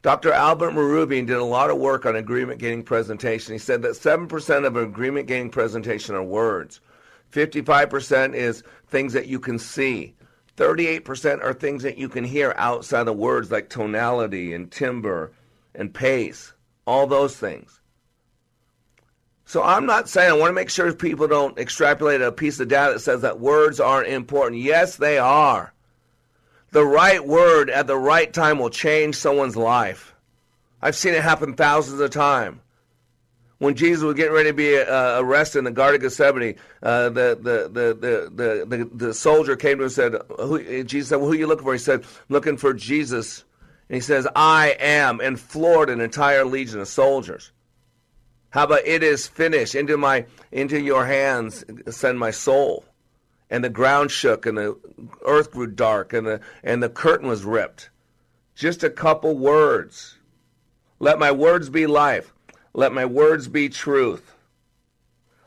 [0.00, 0.32] Dr.
[0.32, 3.52] Albert Mehrabian did a lot of work on agreement gaining presentation.
[3.52, 6.80] He said that 7% of agreement gaining presentation are words.
[7.30, 10.14] 55% is things that you can see.
[10.56, 15.30] 38% are things that you can hear outside of words like tonality and timbre
[15.74, 16.54] and pace,
[16.86, 17.82] all those things.
[19.44, 22.68] So I'm not saying I want to make sure people don't extrapolate a piece of
[22.68, 24.62] data that says that words aren't important.
[24.62, 25.73] Yes, they are.
[26.74, 30.12] The right word at the right time will change someone's life.
[30.82, 32.58] I've seen it happen thousands of times.
[33.58, 37.10] When Jesus was getting ready to be uh, arrested in the Garden of Gethsemane, uh,
[37.10, 41.18] the, the, the, the, the, the, soldier came to him and said, who, Jesus said,
[41.18, 41.74] well, who are you looking for?
[41.74, 43.44] He said, looking for Jesus.
[43.88, 47.52] And he says, I am, and floored an entire legion of soldiers.
[48.50, 49.76] How about it is finished?
[49.76, 52.84] Into my into your hands send my soul.
[53.54, 54.76] And the ground shook and the
[55.24, 57.88] earth grew dark and the and the curtain was ripped.
[58.56, 60.18] Just a couple words.
[60.98, 62.34] Let my words be life.
[62.72, 64.34] Let my words be truth.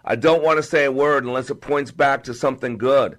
[0.06, 3.18] I don't want to say a word unless it points back to something good.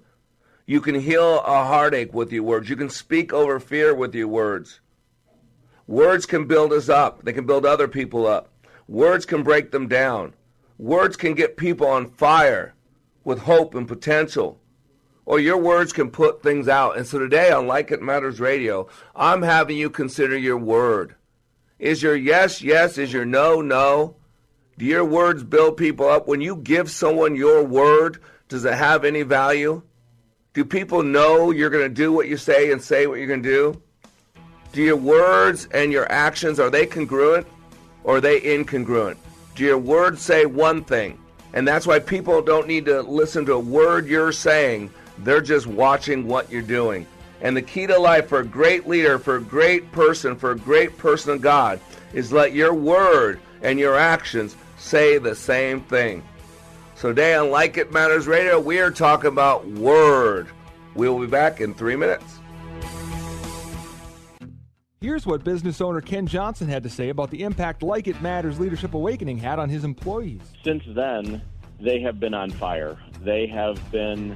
[0.65, 2.67] You can heal a heartache with your words.
[2.67, 4.79] You can speak over fear with your words.
[5.85, 7.23] Words can build us up.
[7.23, 8.49] They can build other people up.
[8.87, 10.33] Words can break them down.
[10.79, 12.73] Words can get people on fire
[13.23, 14.59] with hope and potential.
[15.29, 16.97] Or your words can put things out.
[16.97, 21.13] And so today on Like It Matters Radio, I'm having you consider your word.
[21.77, 22.97] Is your yes, yes?
[22.97, 24.15] Is your no, no?
[24.79, 26.27] Do your words build people up?
[26.27, 29.83] When you give someone your word, does it have any value?
[30.55, 33.43] Do people know you're going to do what you say and say what you're going
[33.43, 33.81] to do?
[34.71, 37.45] Do your words and your actions, are they congruent
[38.03, 39.17] or are they incongruent?
[39.53, 41.19] Do your words say one thing?
[41.53, 44.91] And that's why people don't need to listen to a word you're saying.
[45.23, 47.05] They're just watching what you're doing.
[47.41, 50.57] And the key to life for a great leader, for a great person, for a
[50.57, 51.79] great person of God
[52.13, 56.23] is let your word and your actions say the same thing.
[56.95, 60.47] So today on Like It Matters Radio, we are talking about word.
[60.95, 62.39] We'll be back in three minutes.
[65.01, 68.59] Here's what business owner Ken Johnson had to say about the impact Like It Matters
[68.59, 70.41] Leadership Awakening had on his employees.
[70.61, 71.41] Since then,
[71.79, 72.97] they have been on fire.
[73.21, 74.35] They have been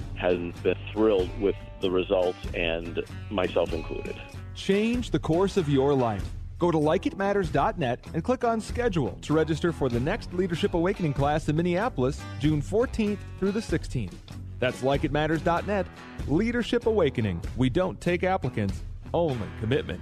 [0.15, 4.15] has been thrilled with the results, and myself included.
[4.53, 6.23] Change the course of your life.
[6.59, 11.49] Go to likeitmatters.net and click on schedule to register for the next Leadership Awakening class
[11.49, 14.13] in Minneapolis, June 14th through the 16th.
[14.59, 15.87] That's likeitmatters.net.
[16.27, 17.41] Leadership Awakening.
[17.57, 20.01] We don't take applicants, only commitment.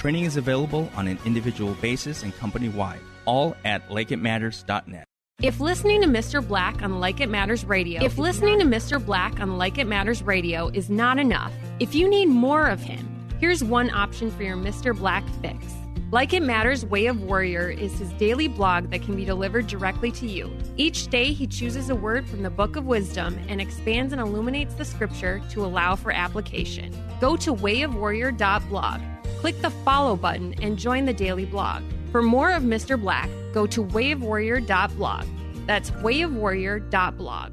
[0.00, 5.04] Training is available on an individual basis and company wide, all at likeitmatters.net.
[5.42, 6.46] If listening to Mr.
[6.46, 9.04] Black on Like It Matters Radio, if listening to Mr.
[9.04, 13.06] Black on Like It Matters Radio is not enough, if you need more of him,
[13.40, 14.96] here's one option for your Mr.
[14.96, 15.66] Black fix.
[16.10, 20.10] Like It Matters Way of Warrior is his daily blog that can be delivered directly
[20.12, 20.50] to you.
[20.78, 24.76] Each day, he chooses a word from the Book of Wisdom and expands and illuminates
[24.76, 26.96] the scripture to allow for application.
[27.20, 29.00] Go to wayofwarrior.blog,
[29.40, 31.82] click the follow button, and join the daily blog.
[32.12, 33.00] For more of Mr.
[33.00, 35.24] Black, go to wayofwarrior.blog.
[35.66, 37.52] That's wayofwarrior.blog.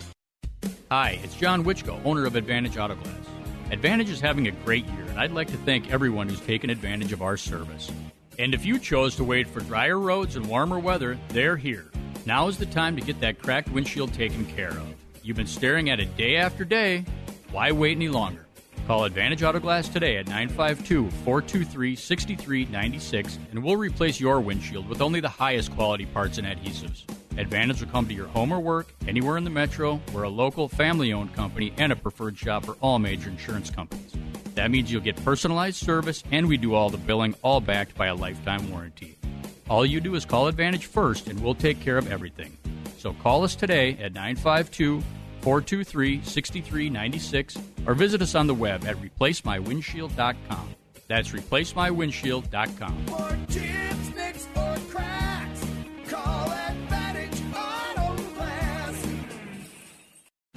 [0.91, 3.15] Hi, it's John Wichko, owner of Advantage Auto Glass.
[3.71, 7.13] Advantage is having a great year, and I'd like to thank everyone who's taken advantage
[7.13, 7.89] of our service.
[8.37, 11.89] And if you chose to wait for drier roads and warmer weather, they're here.
[12.25, 14.93] Now is the time to get that cracked windshield taken care of.
[15.23, 17.05] You've been staring at it day after day.
[17.51, 18.45] Why wait any longer?
[18.85, 25.01] Call Advantage Auto Glass today at 952 423 6396 and we'll replace your windshield with
[25.01, 27.05] only the highest quality parts and adhesives.
[27.37, 30.01] Advantage will come to your home or work, anywhere in the metro.
[30.13, 34.13] We're a local, family owned company and a preferred shop for all major insurance companies.
[34.55, 38.07] That means you'll get personalized service, and we do all the billing, all backed by
[38.07, 39.17] a lifetime warranty.
[39.69, 42.57] All you do is call Advantage first, and we'll take care of everything.
[42.97, 45.01] So call us today at 952
[45.41, 50.75] 423 6396 or visit us on the web at replacemywindshield.com.
[51.07, 53.05] That's replacemywindshield.com.
[53.07, 54.10] For chips,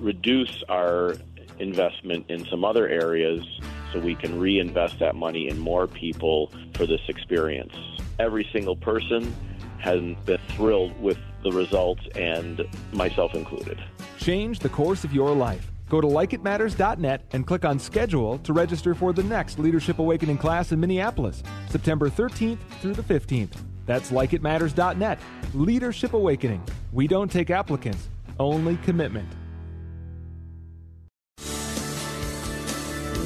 [0.00, 1.16] reduce our
[1.58, 3.44] investment in some other areas
[3.92, 7.74] so we can reinvest that money in more people for this experience.
[8.18, 9.34] Every single person
[9.78, 13.82] has been thrilled with the results, and myself included.
[14.18, 15.70] Change the course of your life.
[15.88, 20.72] Go to likeitmatters.net and click on schedule to register for the next Leadership Awakening class
[20.72, 23.56] in Minneapolis, September 13th through the 15th.
[23.84, 25.20] That's likeitmatters.net.
[25.52, 26.62] Leadership Awakening.
[26.92, 29.28] We don't take applicants, only commitment.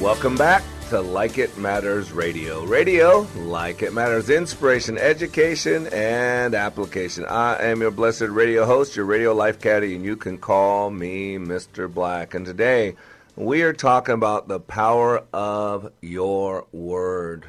[0.01, 2.63] Welcome back to Like It Matters Radio.
[2.65, 7.25] Radio, like it matters, inspiration, education, and application.
[7.25, 11.37] I am your blessed radio host, your radio life caddy, and you can call me
[11.37, 11.91] Mr.
[11.91, 12.35] Black.
[12.35, 12.95] And today
[13.35, 17.47] we are talking about the power of your word.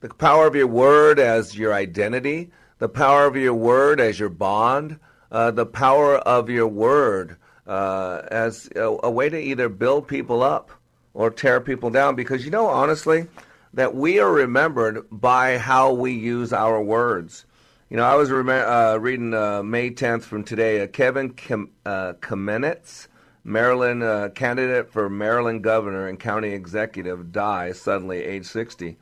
[0.00, 4.28] The power of your word as your identity, the power of your word as your
[4.28, 4.98] bond,
[5.30, 10.42] uh, the power of your word uh, as a, a way to either build people
[10.42, 10.72] up
[11.16, 13.26] or tear people down because you know honestly
[13.72, 17.46] that we are remembered by how we use our words
[17.88, 21.70] you know i was rem- uh, reading uh, may 10th from today uh, kevin Kim-
[21.86, 23.08] uh, kamenetz
[23.42, 28.96] maryland uh, candidate for maryland governor and county executive dies suddenly age 60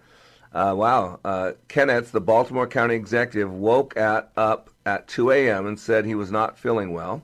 [0.55, 1.19] Uh, wow.
[1.25, 5.67] Uh, Kenneth, the Baltimore County executive, woke at, up at 2 a.m.
[5.67, 7.23] and said he was not feeling well.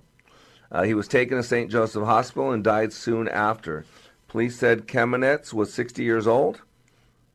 [0.85, 1.71] He was taken to St.
[1.71, 3.85] Joseph Hospital and died soon after.
[4.31, 6.62] Police said Kamenetz was 60 years old.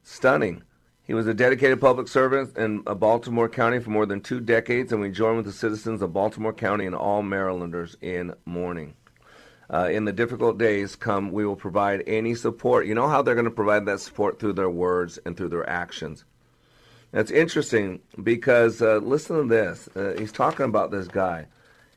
[0.01, 0.63] Stunning.
[1.03, 4.93] He was a dedicated public servant in uh, Baltimore County for more than two decades,
[4.93, 8.93] and we join with the citizens of Baltimore County and all Marylanders in mourning.
[9.69, 12.87] Uh, in the difficult days come, we will provide any support.
[12.87, 15.69] You know how they're going to provide that support through their words and through their
[15.69, 16.23] actions.
[17.11, 19.89] That's interesting because uh, listen to this.
[19.97, 21.47] Uh, he's talking about this guy.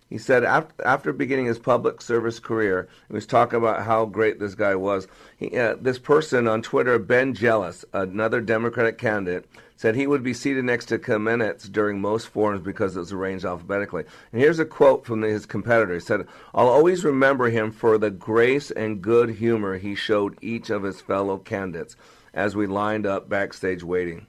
[0.08, 4.38] He said after, after beginning his public service career, he was talking about how great
[4.38, 5.06] this guy was.
[5.36, 9.44] He, uh, this person on Twitter, Ben Jealous, another Democratic candidate,
[9.76, 13.44] said he would be seated next to Kamenetz during most forums because it was arranged
[13.44, 14.04] alphabetically.
[14.32, 15.94] And here's a quote from his competitor.
[15.94, 20.70] He said, I'll always remember him for the grace and good humor he showed each
[20.70, 21.96] of his fellow candidates
[22.32, 24.26] as we lined up backstage waiting.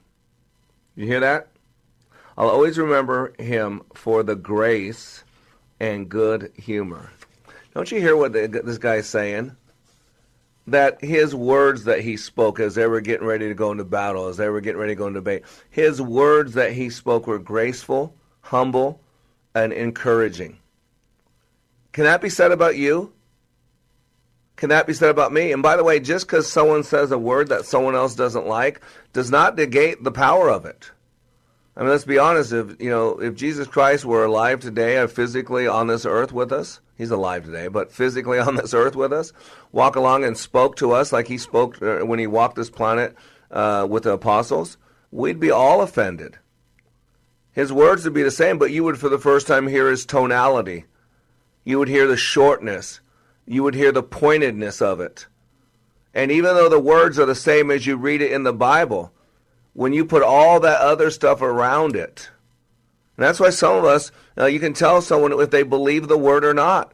[0.94, 1.48] You hear that?
[2.36, 5.24] I'll always remember him for the grace
[5.80, 7.10] and good humor.
[7.74, 9.56] Don't you hear what this guy's saying?
[10.66, 14.28] That his words that he spoke as they were getting ready to go into battle,
[14.28, 17.38] as they were getting ready to go into debate, his words that he spoke were
[17.38, 19.00] graceful, humble,
[19.54, 20.58] and encouraging.
[21.92, 23.12] Can that be said about you?
[24.56, 25.52] Can that be said about me?
[25.52, 28.80] And by the way, just because someone says a word that someone else doesn't like
[29.12, 30.90] does not negate the power of it.
[31.80, 32.52] I mean, let's be honest.
[32.52, 36.82] If you know, if Jesus Christ were alive today, physically on this earth with us,
[36.98, 39.32] he's alive today, but physically on this earth with us,
[39.72, 43.16] walk along and spoke to us like he spoke uh, when he walked this planet
[43.50, 44.76] uh, with the apostles,
[45.10, 46.36] we'd be all offended.
[47.52, 50.04] His words would be the same, but you would, for the first time, hear his
[50.04, 50.84] tonality.
[51.64, 53.00] You would hear the shortness.
[53.46, 55.28] You would hear the pointedness of it.
[56.12, 59.14] And even though the words are the same as you read it in the Bible,
[59.72, 62.30] when you put all that other stuff around it.
[63.16, 66.18] And that's why some of us, uh, you can tell someone if they believe the
[66.18, 66.92] word or not.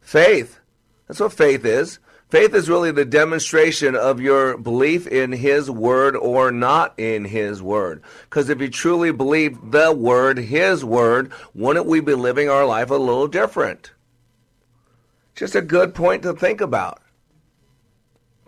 [0.00, 0.60] Faith.
[1.08, 1.98] That's what faith is.
[2.34, 7.62] Faith is really the demonstration of your belief in His Word or not in His
[7.62, 8.02] Word.
[8.24, 12.90] Because if you truly believe the Word, His Word, wouldn't we be living our life
[12.90, 13.92] a little different?
[15.36, 17.00] Just a good point to think about.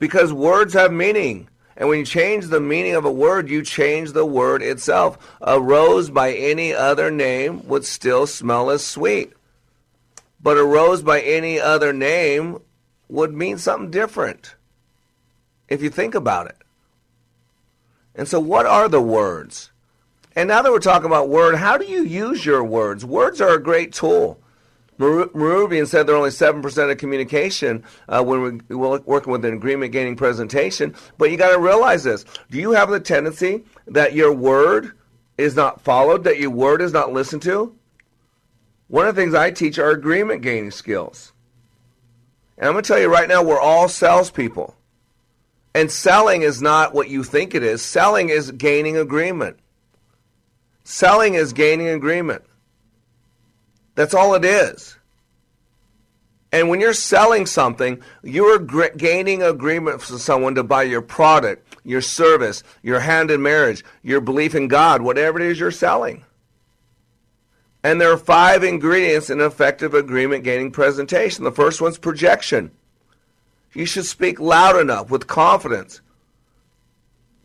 [0.01, 1.49] Because words have meaning.
[1.77, 5.19] And when you change the meaning of a word, you change the word itself.
[5.43, 9.33] A rose by any other name would still smell as sweet.
[10.43, 12.61] But a rose by any other name
[13.09, 14.55] would mean something different
[15.69, 16.57] if you think about it.
[18.15, 19.71] And so, what are the words?
[20.35, 23.05] And now that we're talking about word, how do you use your words?
[23.05, 24.41] Words are a great tool.
[24.99, 30.17] Mehrabian said they're only 7% of communication uh, when we're working with an agreement gaining
[30.17, 30.95] presentation.
[31.19, 32.25] But you got to realize this.
[32.51, 34.93] Do you have the tendency that your word
[35.37, 37.77] is not followed, that your word is not listened to?
[38.89, 41.33] One of the things I teach are agreement gaining skills.
[42.57, 44.77] And I'm going to tell you right now, we're all salespeople.
[45.75, 47.83] And selling is not what you think it is.
[47.83, 49.59] Selling is gaining agreement.
[50.85, 52.45] Selling is gaining agreement.
[53.97, 54.97] That's all it is.
[56.53, 61.77] And when you're selling something, you're gr- gaining agreement from someone to buy your product,
[61.85, 66.25] your service, your hand in marriage, your belief in God, whatever it is you're selling.
[67.83, 71.45] And there are five ingredients in effective agreement gaining presentation.
[71.45, 72.71] The first one's projection.
[73.75, 76.01] You should speak loud enough with confidence.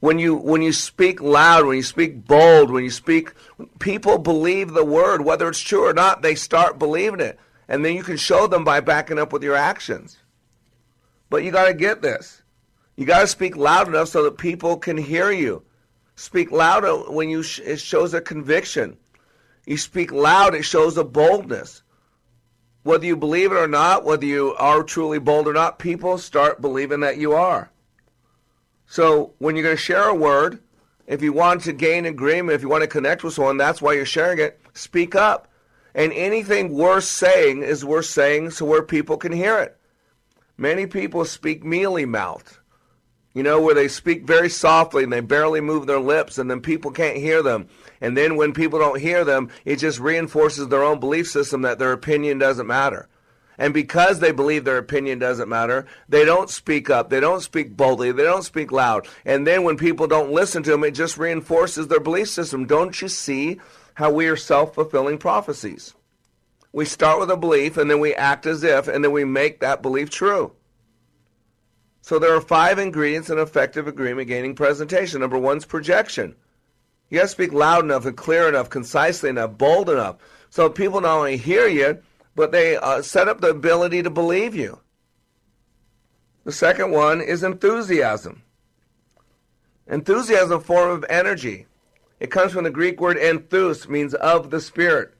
[0.02, 3.34] When you when you speak loud, when you speak bold, when you speak
[3.80, 7.39] people believe the word whether it's true or not, they start believing it.
[7.68, 10.18] And then you can show them by backing up with your actions.
[11.30, 12.41] But you got to get this.
[12.97, 15.64] You got to speak loud enough so that people can hear you.
[16.16, 18.97] Speak louder when you sh- it shows a conviction.
[19.66, 21.84] You speak loud, it shows a boldness.
[22.84, 26.60] Whether you believe it or not, whether you are truly bold or not, people start
[26.60, 27.72] believing that you are.
[28.91, 30.59] So when you're going to share a word,
[31.07, 33.93] if you want to gain agreement, if you want to connect with someone, that's why
[33.93, 34.59] you're sharing it.
[34.73, 35.47] Speak up.
[35.95, 39.77] And anything worth saying is worth saying so where people can hear it.
[40.57, 42.57] Many people speak mealy mouthed,
[43.33, 46.59] you know, where they speak very softly and they barely move their lips, and then
[46.59, 47.69] people can't hear them.
[48.01, 51.79] And then when people don't hear them, it just reinforces their own belief system that
[51.79, 53.07] their opinion doesn't matter.
[53.62, 57.12] And because they believe their opinion doesn't matter, they don't speak up.
[57.12, 58.12] They don't speak boldly.
[58.12, 59.07] They don't speak loud.
[59.24, 62.66] And then when people don't listen to them, it just reinforces their belief system.
[62.66, 63.62] Don't you see
[63.93, 65.93] how we are self fulfilling prophecies?
[66.74, 69.59] We start with a belief and then we act as if and then we make
[69.59, 70.53] that belief true.
[72.01, 75.22] So there are five ingredients in effective agreement gaining presentation.
[75.22, 76.36] Number one's projection.
[77.09, 80.16] You got to speak loud enough and clear enough, concisely enough, bold enough,
[80.49, 82.01] so people not only hear you,
[82.36, 84.79] but they uh, set up the ability to believe you.
[86.43, 88.43] The second one is enthusiasm.
[89.88, 91.67] Enthusiasm is a form of energy.
[92.19, 95.13] It comes from the Greek word enthus, means of the spirit.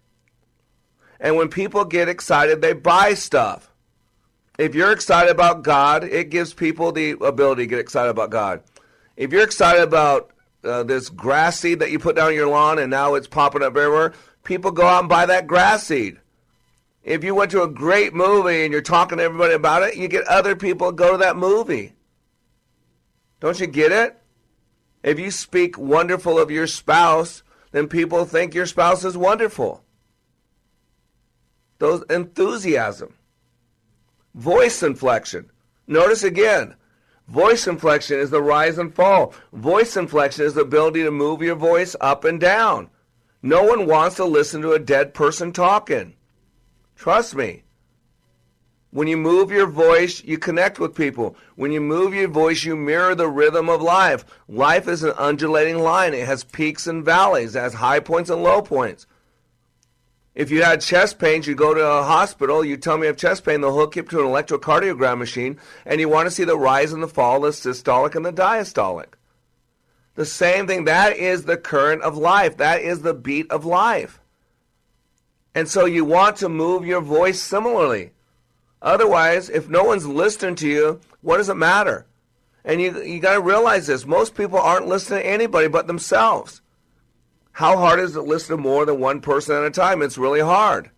[1.20, 3.72] And when people get excited, they buy stuff.
[4.58, 8.62] If you're excited about God, it gives people the ability to get excited about God.
[9.18, 10.32] If you're excited about
[10.64, 13.76] uh, this grass seed that you put down your lawn and now it's popping up
[13.76, 16.20] everywhere, people go out and buy that grass seed.
[17.04, 20.08] If you went to a great movie and you're talking to everybody about it, you
[20.08, 21.94] get other people to go to that movie.
[23.40, 24.22] Don't you get it?
[25.04, 27.42] If you speak wonderful of your spouse,
[27.72, 29.84] then people think your spouse is wonderful.
[31.80, 33.16] Those enthusiasm.
[34.36, 35.50] Voice inflection.
[35.88, 36.76] Notice again,
[37.28, 39.34] voice inflection is the rise and fall.
[39.52, 42.92] Voice inflection is the ability to move your voice up and down.
[43.42, 46.14] No one wants to listen to a dead person talking.
[47.02, 47.64] Trust me.
[48.92, 51.36] When you move your voice, you connect with people.
[51.56, 54.24] When you move your voice, you mirror the rhythm of life.
[54.48, 56.14] Life is an undulating line.
[56.14, 59.08] It has peaks and valleys, it has high points and low points.
[60.36, 63.18] If you had chest pains, you go to a hospital, you tell me you have
[63.18, 66.44] chest pain, they'll hook you up to an electrocardiogram machine, and you want to see
[66.44, 69.14] the rise and the fall, the systolic and the diastolic.
[70.14, 72.58] The same thing, that is the current of life.
[72.58, 74.21] That is the beat of life.
[75.54, 78.12] And so you want to move your voice similarly.
[78.82, 82.06] Otherwise, if no one's listening to you, what does it matter?
[82.64, 86.62] And you, you got to realize this most people aren't listening to anybody but themselves.
[87.54, 90.02] How hard is it to listen to more than one person at a time?
[90.02, 90.90] It's really hard.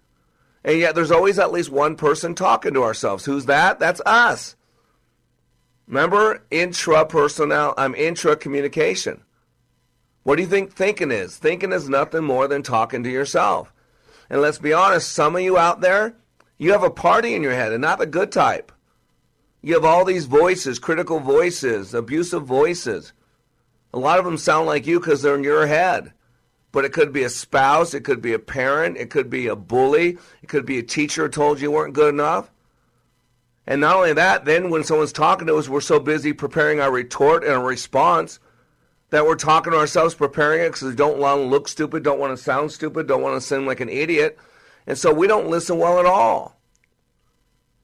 [0.64, 3.26] And yet there's always at least one person talking to ourselves.
[3.26, 3.80] Who's that?
[3.80, 4.56] That's us.
[5.88, 9.22] Remember intrapersonal I'm intra communication.
[10.24, 11.38] What do you think thinking is?
[11.38, 13.74] Thinking is nothing more than talking to yourself.
[14.30, 16.16] And let's be honest, some of you out there,
[16.58, 18.72] you have a party in your head and not the good type.
[19.62, 23.14] You have all these voices, critical voices, abusive voices.
[23.94, 26.14] A lot of them sound like you because they're in your head
[26.74, 29.56] but it could be a spouse, it could be a parent, it could be a
[29.56, 32.52] bully, it could be a teacher who told you you weren't good enough.
[33.68, 36.92] And not only that, then when someone's talking to us, we're so busy preparing our
[36.92, 38.40] retort and a response
[39.14, 42.20] that we're talking to ourselves, preparing it because we don't want to look stupid, don't
[42.20, 44.40] want to sound stupid, don't want to seem like an idiot.
[44.88, 46.60] And so we don't listen well at all.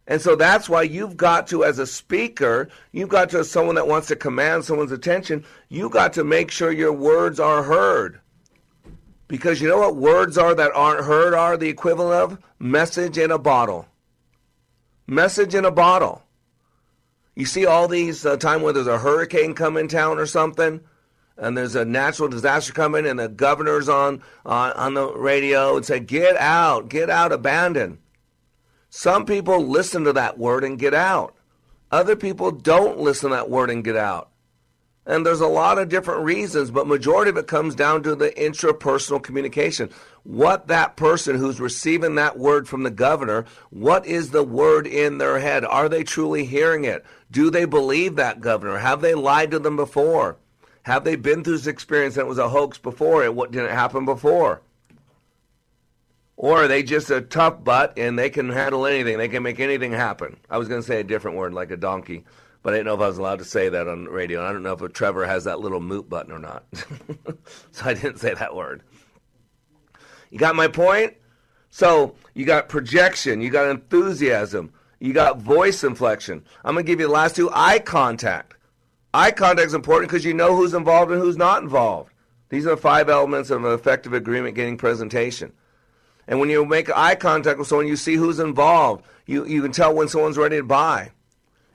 [0.07, 3.75] And so that's why you've got to, as a speaker, you've got to, as someone
[3.75, 8.19] that wants to command someone's attention, you've got to make sure your words are heard.
[9.27, 13.29] Because you know what words are that aren't heard are the equivalent of message in
[13.29, 13.85] a bottle.
[15.05, 16.23] Message in a bottle.
[17.35, 20.81] You see all these uh, time where there's a hurricane coming town or something,
[21.39, 25.85] and there's a natural disaster coming, and the governor's on on, on the radio and
[25.85, 27.99] say, "Get out, get out, abandon."
[28.89, 31.35] Some people listen to that word and get out.
[31.91, 34.29] Other people don't listen to that word and get out.
[35.05, 38.29] And there's a lot of different reasons, but majority of it comes down to the
[38.29, 39.89] intrapersonal communication.
[40.23, 45.17] What that person who's receiving that word from the governor, what is the word in
[45.17, 45.65] their head?
[45.65, 47.03] Are they truly hearing it?
[47.31, 48.77] Do they believe that governor?
[48.77, 50.37] Have they lied to them before?
[50.89, 53.23] Have they been through this experience and it was a hoax before?
[53.23, 54.63] It what didn't happen before?
[56.35, 59.19] Or are they just a tough butt and they can handle anything?
[59.19, 60.37] They can make anything happen.
[60.49, 62.23] I was going to say a different word like a donkey.
[62.63, 64.43] But I didn't know if I was allowed to say that on radio.
[64.43, 66.63] I don't know if Trevor has that little mute button or not.
[67.71, 68.81] so I didn't say that word.
[70.31, 71.17] You got my point?
[71.69, 76.43] So you got projection, you got enthusiasm, you got voice inflection.
[76.65, 78.55] I'm going to give you the last two eye contact.
[79.13, 82.11] Eye contact is important because you know who's involved and who's not involved.
[82.49, 85.53] These are the five elements of an effective agreement getting presentation.
[86.27, 89.03] And when you make eye contact with someone, you see who's involved.
[89.25, 91.11] You, you can tell when someone's ready to buy.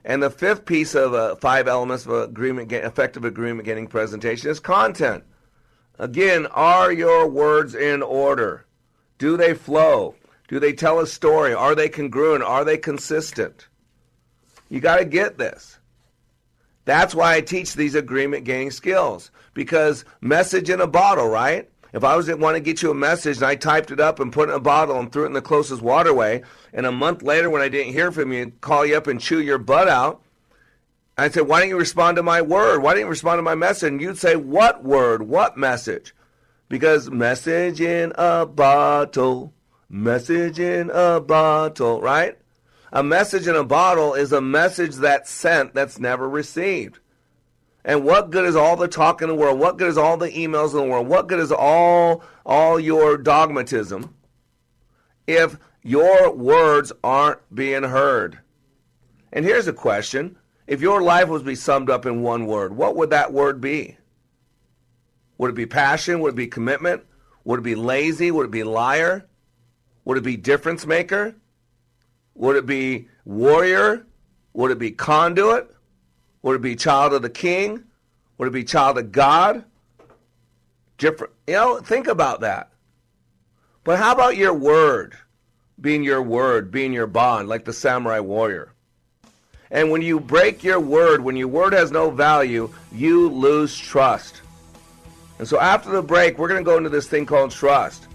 [0.05, 4.59] And the fifth piece of uh, five elements of agreement, effective agreement getting presentation is
[4.59, 5.23] content.
[5.99, 8.65] Again, are your words in order?
[9.17, 10.15] Do they flow?
[10.47, 11.53] Do they tell a story?
[11.53, 12.43] Are they congruent?
[12.43, 13.67] Are they consistent?
[14.69, 15.79] You got to get this.
[16.85, 21.69] That's why I teach these agreement gaining skills because message in a bottle, right?
[21.93, 24.31] If I was want to get you a message and I typed it up and
[24.31, 27.23] put it in a bottle and threw it in the closest waterway, and a month
[27.23, 30.21] later when I didn't hear from you, call you up and chew your butt out,
[31.17, 32.79] I'd say, Why didn't you respond to my word?
[32.81, 33.93] Why didn't you respond to my message?
[33.93, 35.23] And you'd say, What word?
[35.23, 36.13] What message?
[36.67, 39.53] Because message in a bottle,
[39.89, 42.37] message in a bottle, right?
[42.95, 46.99] A message in a bottle is a message that's sent that's never received.
[47.83, 49.59] And what good is all the talk in the world?
[49.59, 51.05] What good is all the emails in the world?
[51.05, 54.15] What good is all all your dogmatism
[55.27, 58.39] if your words aren't being heard?
[59.33, 60.37] And here's a question.
[60.65, 63.59] If your life was to be summed up in one word, what would that word
[63.59, 63.97] be?
[65.37, 66.21] Would it be passion?
[66.21, 67.03] Would it be commitment?
[67.43, 68.31] Would it be lazy?
[68.31, 69.27] Would it be liar?
[70.05, 71.35] Would it be difference maker?
[72.35, 74.05] Would it be warrior?
[74.53, 75.73] Would it be conduit?
[76.41, 77.83] Would it be child of the king?
[78.37, 79.63] Would it be child of God?
[80.97, 82.69] Different, you know, think about that.
[83.83, 85.15] But how about your word
[85.79, 88.71] being your word, being your bond, like the samurai warrior?
[89.71, 94.41] And when you break your word, when your word has no value, you lose trust.
[95.39, 98.07] And so after the break, we're going to go into this thing called trust.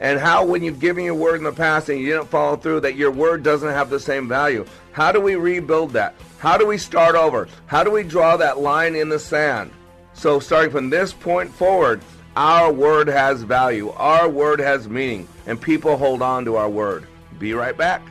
[0.00, 2.80] And how, when you've given your word in the past and you didn't follow through,
[2.80, 4.64] that your word doesn't have the same value.
[4.92, 6.14] How do we rebuild that?
[6.38, 7.48] How do we start over?
[7.66, 9.70] How do we draw that line in the sand?
[10.14, 12.00] So, starting from this point forward,
[12.34, 17.06] our word has value, our word has meaning, and people hold on to our word.
[17.38, 18.02] Be right back.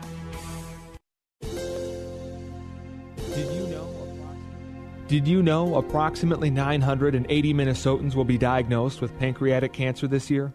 [5.10, 10.53] Did you know approximately 980 Minnesotans will be diagnosed with pancreatic cancer this year?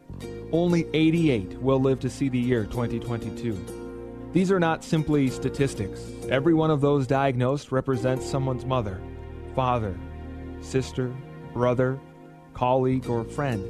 [0.52, 4.30] Only 88 will live to see the year 2022.
[4.32, 6.02] These are not simply statistics.
[6.30, 9.00] Every one of those diagnosed represents someone's mother,
[9.56, 9.98] father,
[10.60, 11.12] sister,
[11.52, 11.98] brother,
[12.52, 13.64] colleague, or friend.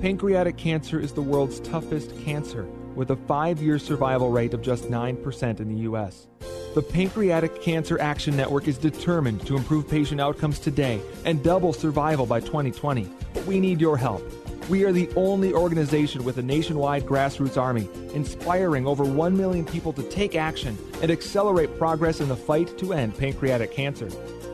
[0.00, 4.84] Pancreatic cancer is the world's toughest cancer, with a five year survival rate of just
[4.84, 6.26] 9% in the U.S.
[6.74, 12.24] The Pancreatic Cancer Action Network is determined to improve patient outcomes today and double survival
[12.24, 13.08] by 2020.
[13.34, 14.22] But we need your help.
[14.70, 19.92] We are the only organization with a nationwide grassroots army, inspiring over 1 million people
[19.92, 24.08] to take action and accelerate progress in the fight to end pancreatic cancer.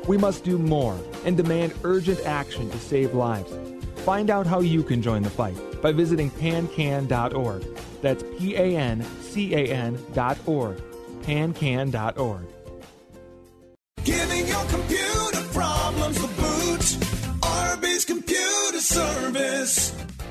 [0.09, 3.53] We must do more and demand urgent action to save lives.
[4.05, 7.64] Find out how you can join the fight by visiting pancan.org.
[8.01, 10.82] That's P A N C A N.org.
[11.22, 12.46] Pancan.org.
[14.05, 16.80] Giving your computer problems the boot.
[17.40, 19.94] RB's Computer Service.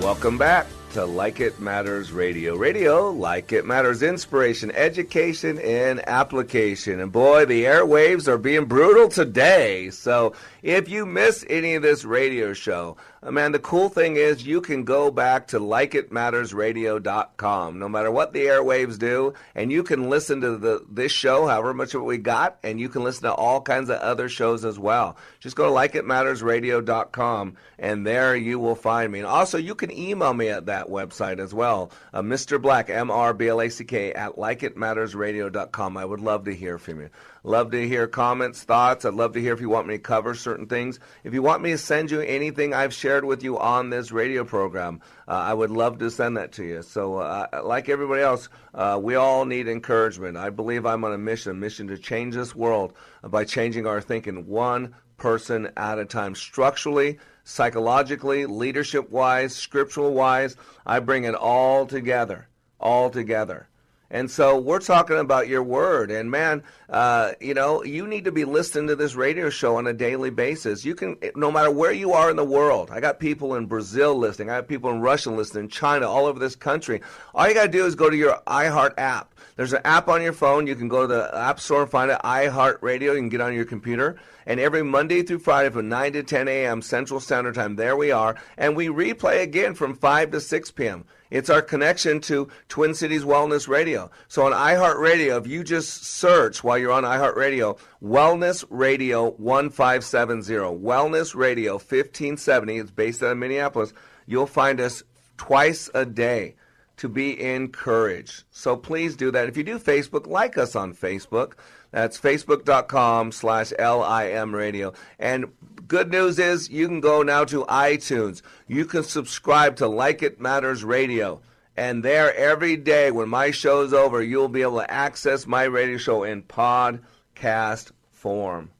[0.00, 2.56] Welcome back to Like It Matters Radio.
[2.56, 7.00] Radio, like it matters, inspiration, education, and application.
[7.00, 9.90] And boy, the airwaves are being brutal today.
[9.90, 14.46] So if you miss any of this radio show, uh, man, the cool thing is
[14.46, 20.08] you can go back to likeitmattersradio.com, no matter what the airwaves do, and you can
[20.08, 23.24] listen to the this show, however much of it we got, and you can listen
[23.24, 25.16] to all kinds of other shows as well.
[25.40, 29.18] Just go to likeitmattersradio.com, and there you will find me.
[29.18, 31.90] And also, you can email me at that website as well.
[32.14, 32.60] Uh, Mr.
[32.60, 35.96] Black, M R B L A C K, at likeitmattersradio.com.
[35.96, 37.10] I would love to hear from you.
[37.42, 39.06] Love to hear comments, thoughts.
[39.06, 41.00] I'd love to hear if you want me to cover certain things.
[41.24, 44.44] If you want me to send you anything I've shared with you on this radio
[44.44, 46.82] program, uh, I would love to send that to you.
[46.82, 50.36] So, uh, like everybody else, uh, we all need encouragement.
[50.36, 54.02] I believe I'm on a mission, a mission to change this world by changing our
[54.02, 60.56] thinking one person at a time, structurally, psychologically, leadership wise, scriptural wise.
[60.84, 63.69] I bring it all together, all together.
[64.10, 66.10] And so we're talking about your word.
[66.10, 69.86] And man, uh, you know, you need to be listening to this radio show on
[69.86, 70.84] a daily basis.
[70.84, 72.90] You can, no matter where you are in the world.
[72.90, 74.50] I got people in Brazil listening.
[74.50, 77.00] I have people in Russia listening, China, all over this country.
[77.34, 79.29] All you got to do is go to your iHeart app.
[79.56, 80.66] There's an app on your phone.
[80.66, 83.12] You can go to the App Store and find it, iHeart Radio.
[83.12, 84.18] You can get on your computer.
[84.46, 86.82] And every Monday through Friday from 9 to 10 a.m.
[86.82, 88.36] Central Standard Time, there we are.
[88.56, 91.04] And we replay again from 5 to 6 p.m.
[91.30, 94.10] It's our connection to Twin Cities Wellness Radio.
[94.26, 100.52] So on iHeartRadio, if you just search while you're on iHeartRadio, Wellness Radio 1570,
[100.84, 103.92] Wellness Radio 1570, it's based out of Minneapolis,
[104.26, 105.04] you'll find us
[105.36, 106.56] twice a day
[107.00, 108.44] to be encouraged.
[108.50, 109.48] So please do that.
[109.48, 111.54] If you do Facebook, like us on Facebook.
[111.92, 114.92] That's facebook.com slash LIM radio.
[115.18, 115.46] And
[115.88, 118.42] good news is you can go now to iTunes.
[118.68, 121.40] You can subscribe to Like It Matters Radio.
[121.74, 125.96] And there every day when my show's over, you'll be able to access my radio
[125.96, 128.72] show in podcast form.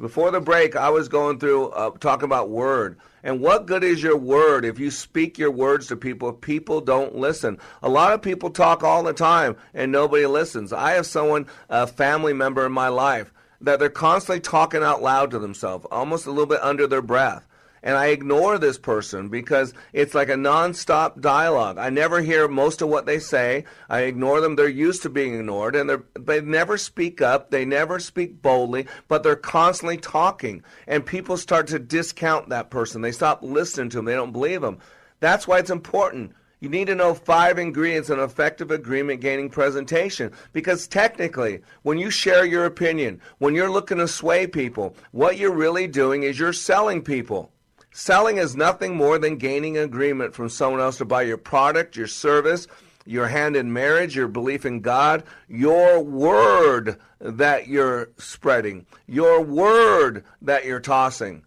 [0.00, 2.98] Before the break, I was going through uh, talking about word.
[3.26, 6.80] And what good is your word if you speak your words to people if people
[6.80, 7.58] don't listen?
[7.82, 10.72] A lot of people talk all the time and nobody listens.
[10.72, 15.32] I have someone, a family member in my life, that they're constantly talking out loud
[15.32, 17.44] to themselves, almost a little bit under their breath.
[17.82, 21.78] And I ignore this person because it's like a nonstop dialogue.
[21.78, 23.64] I never hear most of what they say.
[23.88, 24.56] I ignore them.
[24.56, 27.50] They're used to being ignored, and they never speak up.
[27.50, 30.64] They never speak boldly, but they're constantly talking.
[30.86, 33.02] And people start to discount that person.
[33.02, 34.06] They stop listening to them.
[34.06, 34.78] They don't believe them.
[35.20, 36.32] That's why it's important.
[36.58, 40.32] You need to know five ingredients in an effective agreement gaining presentation.
[40.52, 45.52] Because technically, when you share your opinion, when you're looking to sway people, what you're
[45.52, 47.52] really doing is you're selling people.
[47.98, 52.06] Selling is nothing more than gaining agreement from someone else to buy your product, your
[52.06, 52.66] service,
[53.06, 60.24] your hand in marriage, your belief in God, your word that you're spreading, your word
[60.42, 61.42] that you're tossing.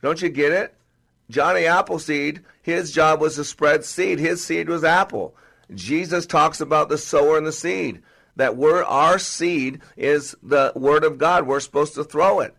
[0.00, 0.74] Don't you get it?
[1.28, 4.18] Johnny Appleseed, his job was to spread seed.
[4.18, 5.36] His seed was apple.
[5.74, 8.00] Jesus talks about the sower and the seed.
[8.36, 11.46] That we're, our seed is the word of God.
[11.46, 12.56] We're supposed to throw it.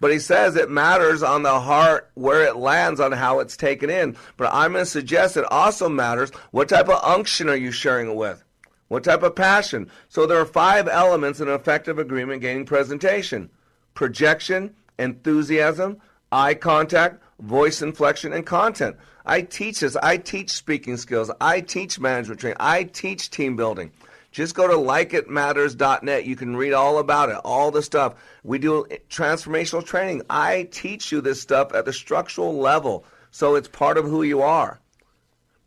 [0.00, 3.88] But he says it matters on the heart where it lands on how it's taken
[3.88, 4.16] in.
[4.36, 8.10] But I'm going to suggest it also matters what type of unction are you sharing
[8.10, 8.42] it with?
[8.88, 9.90] What type of passion?
[10.08, 13.50] So there are five elements in an effective agreement gaining presentation
[13.94, 15.96] projection, enthusiasm,
[16.30, 18.94] eye contact, voice inflection, and content.
[19.24, 19.96] I teach this.
[19.96, 21.30] I teach speaking skills.
[21.40, 22.58] I teach management training.
[22.60, 23.90] I teach team building.
[24.36, 26.26] Just go to likeitmatters.net.
[26.26, 28.16] You can read all about it, all the stuff.
[28.44, 30.24] We do transformational training.
[30.28, 34.42] I teach you this stuff at the structural level, so it's part of who you
[34.42, 34.78] are.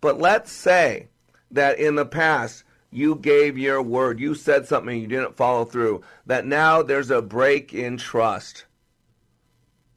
[0.02, 1.08] But let's say
[1.50, 6.04] that in the past you gave your word, you said something you didn't follow through,
[6.28, 8.66] that now there's a break in trust.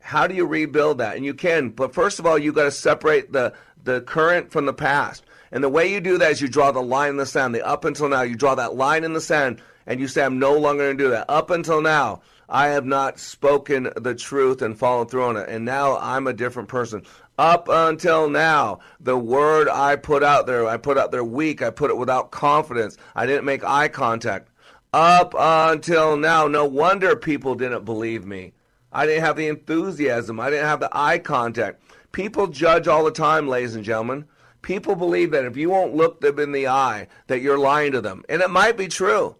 [0.00, 1.16] How do you rebuild that?
[1.16, 3.52] And you can, but first of all, you got to separate the,
[3.84, 5.24] the current from the past.
[5.52, 7.54] And the way you do that is you draw the line in the sand.
[7.54, 10.38] The up until now, you draw that line in the sand and you say, I'm
[10.38, 11.26] no longer going to do that.
[11.28, 15.48] Up until now, I have not spoken the truth and followed through on it.
[15.48, 17.02] And now I'm a different person.
[17.38, 21.62] Up until now, the word I put out there, I put out there weak.
[21.62, 22.96] I put it without confidence.
[23.14, 24.48] I didn't make eye contact.
[24.92, 28.52] Up until now, no wonder people didn't believe me.
[28.92, 30.38] I didn't have the enthusiasm.
[30.38, 31.82] I didn't have the eye contact.
[32.12, 34.26] People judge all the time, ladies and gentlemen.
[34.62, 38.00] People believe that if you won't look them in the eye, that you're lying to
[38.00, 38.24] them.
[38.28, 39.36] And it might be true.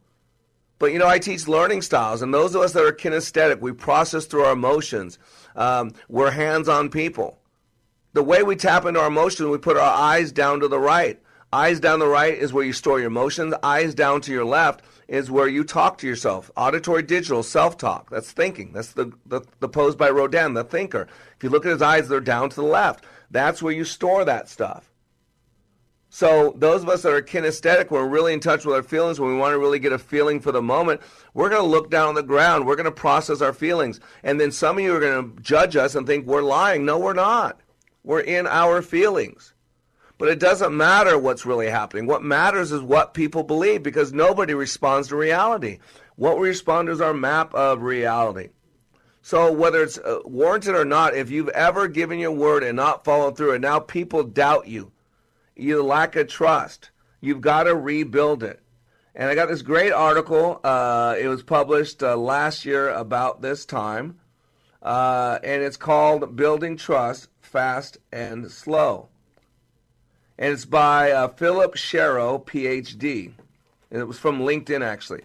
[0.79, 3.73] But you know, I teach learning styles, and those of us that are kinesthetic, we
[3.73, 5.16] process through our emotions.
[5.55, 7.39] Um, we're hands on people.
[8.14, 11.20] The way we tap into our emotions, we put our eyes down to the right.
[11.53, 13.55] Eyes down the right is where you store your emotions.
[13.62, 16.51] Eyes down to your left is where you talk to yourself.
[16.57, 18.11] Auditory digital, self talk.
[18.11, 18.73] That's thinking.
[18.73, 21.07] That's the, the, the pose by Rodin, the thinker.
[21.37, 23.05] If you look at his eyes, they're down to the left.
[23.31, 24.91] That's where you store that stuff.
[26.15, 29.19] So those of us that are kinesthetic, we're really in touch with our feelings.
[29.19, 31.01] When we want to really get a feeling for the moment,
[31.33, 32.67] we're going to look down on the ground.
[32.67, 33.99] We're going to process our feelings.
[34.23, 36.85] And then some of you are going to judge us and think we're lying.
[36.85, 37.61] No, we're not.
[38.05, 39.55] We're in our feelings.
[40.19, 42.05] But it doesn't matter what's really happening.
[42.05, 45.79] What matters is what people believe because nobody responds to reality.
[46.17, 48.51] What we respond to is our map of reality.
[49.23, 53.03] So whether it's uh, warranted or not, if you've ever given your word and not
[53.03, 54.93] followed through, and now people doubt you,
[55.57, 56.90] you lack a trust,
[57.20, 58.61] you've got to rebuild it.
[59.14, 60.61] And I got this great article.
[60.64, 64.18] Uh, it was published uh, last year about this time,
[64.82, 69.09] uh, and it's called "Building Trust Fast and Slow."
[70.38, 73.32] And it's by uh, Philip Sharrow, PhD.
[73.90, 75.22] And it was from LinkedIn, actually.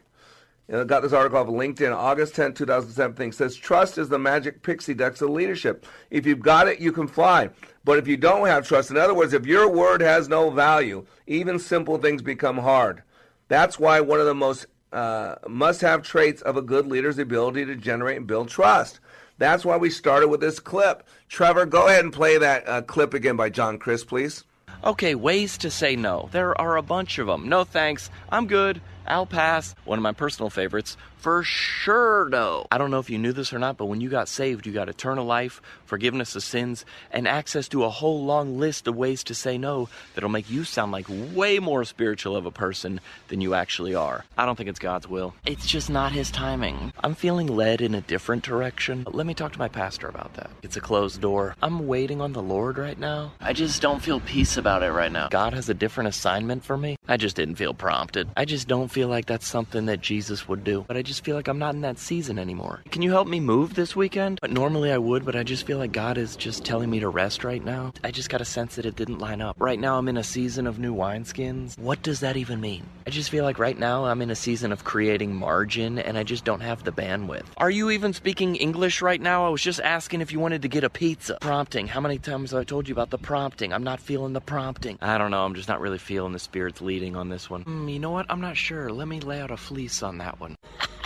[0.70, 4.20] I got this article off of LinkedIn, August 10, 2007 It says, Trust is the
[4.20, 5.86] magic pixie dust of leadership.
[6.11, 7.49] If you've got it, you can fly.
[7.86, 11.05] But if you don't have trust, in other words, if your word has no value,
[11.26, 13.01] even simple things become hard.
[13.47, 17.15] That's why one of the most uh, must have traits of a good leader is
[17.15, 18.99] the ability to generate and build trust.
[19.38, 21.07] That's why we started with this clip.
[21.30, 24.43] Trevor, go ahead and play that uh, clip again by John Crist, please.
[24.84, 26.30] Okay, ways to say no.
[26.32, 27.47] There are a bunch of them.
[27.47, 28.09] No thanks.
[28.30, 28.82] I'm good.
[29.08, 29.76] I'll pass.
[29.86, 30.97] One of my personal favorites.
[31.18, 32.68] For sure, no.
[32.72, 34.72] I don't know if you knew this or not, but when you got saved, you
[34.72, 39.24] got eternal life, forgiveness of sins, and access to a whole long list of ways
[39.26, 42.99] to say no that'll make you sound like way more spiritual of a person
[43.30, 44.26] than you actually are.
[44.38, 45.34] I don't think it's God's will.
[45.45, 46.93] It's just not His timing.
[47.03, 49.03] I'm feeling led in a different direction.
[49.11, 50.51] Let me talk to my pastor about that.
[50.61, 51.55] It's a closed door.
[51.63, 53.34] I'm waiting on the Lord right now.
[53.41, 55.30] I just don't feel peace about it right now.
[55.30, 56.95] God has a different assignment for me.
[57.07, 58.30] I just didn't feel prompted.
[58.38, 60.86] I just don't feel like that's something that Jesus would do.
[60.88, 62.84] But I just feel like I'm not in that season anymore.
[62.91, 64.39] Can you help me move this weekend?
[64.41, 67.10] But normally I would, but I just feel like God is just telling me to
[67.10, 67.93] rest right now.
[68.03, 69.55] I just got a sense that it didn't line up.
[69.60, 71.80] Right now I'm in a season of new wineskins.
[71.80, 72.84] What does that even mean?
[73.08, 76.24] I just feel like right now I'm in a season of creating margin and I
[76.24, 77.45] just don't have the bandwidth.
[77.55, 79.45] Are you even speaking English right now?
[79.45, 81.38] I was just asking if you wanted to get a pizza.
[81.39, 81.88] Prompting.
[81.88, 83.72] How many times have I told you about the prompting?
[83.72, 84.97] I'm not feeling the prompting.
[85.01, 85.45] I don't know.
[85.45, 87.62] I'm just not really feeling the Spirit's leading on this one.
[87.62, 88.26] Hmm, you know what?
[88.30, 88.91] I'm not sure.
[88.91, 90.58] Let me lay out a fleece on that one.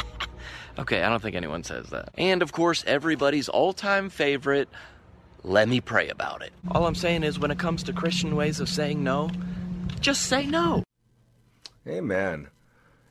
[0.79, 2.09] Okay, I don't think anyone says that.
[2.17, 4.69] And of course, everybody's all time favorite
[5.43, 6.53] let me pray about it.
[6.69, 9.29] All I'm saying is, when it comes to Christian ways of saying no,
[9.99, 10.83] just say no.
[11.87, 12.47] Amen.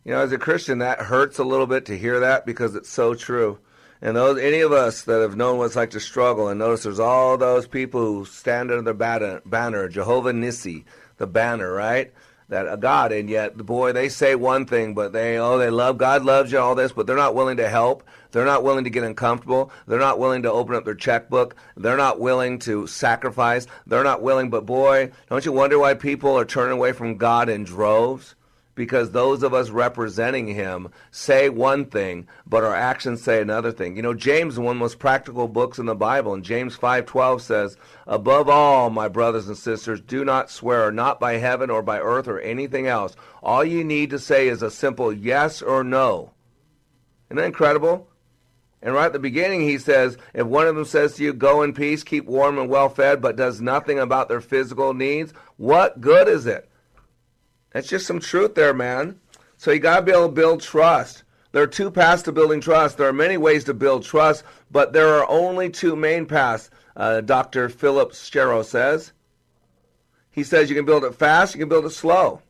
[0.05, 2.89] You know, as a Christian, that hurts a little bit to hear that because it's
[2.89, 3.59] so true.
[4.01, 6.85] And those, any of us that have known what it's like to struggle, and notice
[6.85, 10.85] there's all those people who stand under the banner, banner Jehovah Nissi,
[11.19, 12.13] the banner, right?
[12.51, 15.99] That a God, and yet, boy, they say one thing, but they, oh, they love,
[15.99, 18.03] God loves you, all this, but they're not willing to help.
[18.33, 19.71] They're not willing to get uncomfortable.
[19.87, 21.55] They're not willing to open up their checkbook.
[21.77, 23.69] They're not willing to sacrifice.
[23.87, 27.49] They're not willing, but boy, don't you wonder why people are turning away from God
[27.49, 28.35] in droves?
[28.81, 33.95] Because those of us representing him say one thing but our actions say another thing.
[33.95, 36.79] You know james is one of the most practical books in the bible and james
[36.79, 37.77] 5.12 says
[38.07, 42.27] above all my brothers and sisters do not swear not by heaven or by earth
[42.27, 43.15] or anything else.
[43.43, 46.31] All you need to say is a simple yes or no.
[47.29, 48.09] Isn't that incredible?
[48.81, 51.61] And right at the beginning, he says, if one of them says to you, go
[51.61, 56.01] in peace, keep warm and well fed, but does nothing about their physical needs, what
[56.01, 56.70] good is it?
[57.73, 59.21] That's just some truth there, man.
[59.57, 61.23] So you got to be able to build trust.
[61.53, 62.97] There are two paths to building trust.
[62.97, 67.21] There are many ways to build trust, but there are only two main paths, uh,
[67.21, 67.69] Dr.
[67.69, 69.13] Philip Sharrow says.
[70.31, 72.41] He says you can build it fast, you can build it slow.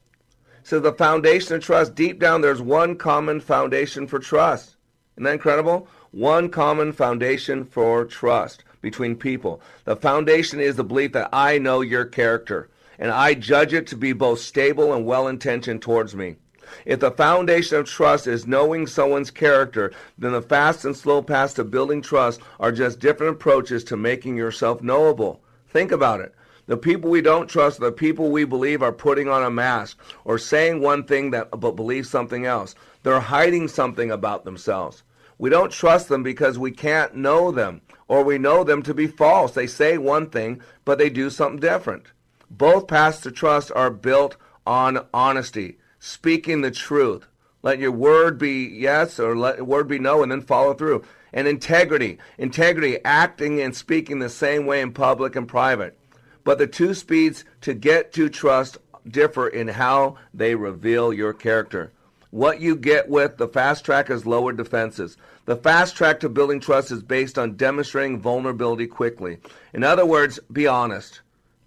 [0.62, 4.76] So the foundation of trust, deep down, there's one common foundation for trust.
[5.16, 5.88] Isn't that incredible?
[6.10, 9.62] One common foundation for trust between people.
[9.84, 12.68] The foundation is the belief that I know your character
[13.00, 16.36] and I judge it to be both stable and well intentioned towards me.
[16.84, 21.54] If the foundation of trust is knowing someone's character, then the fast and slow paths
[21.54, 25.40] to building trust are just different approaches to making yourself knowable.
[25.66, 26.34] Think about it.
[26.66, 29.98] The people we don't trust are the people we believe are putting on a mask
[30.24, 32.76] or saying one thing that but believe something else.
[33.02, 35.02] They're hiding something about themselves.
[35.38, 39.06] We don't trust them because we can't know them or we know them to be
[39.06, 39.52] false.
[39.52, 42.12] They say one thing, but they do something different.
[42.50, 44.36] Both paths to trust are built
[44.66, 47.26] on honesty, speaking the truth.
[47.62, 51.04] Let your word be yes or let your word be no and then follow through.
[51.32, 52.18] And integrity.
[52.38, 55.96] Integrity, acting and speaking the same way in public and private.
[56.42, 61.92] But the two speeds to get to trust differ in how they reveal your character.
[62.30, 65.16] What you get with the fast track is lower defenses.
[65.46, 69.38] The fast track to building trust is based on demonstrating vulnerability quickly.
[69.72, 71.20] In other words, be honest.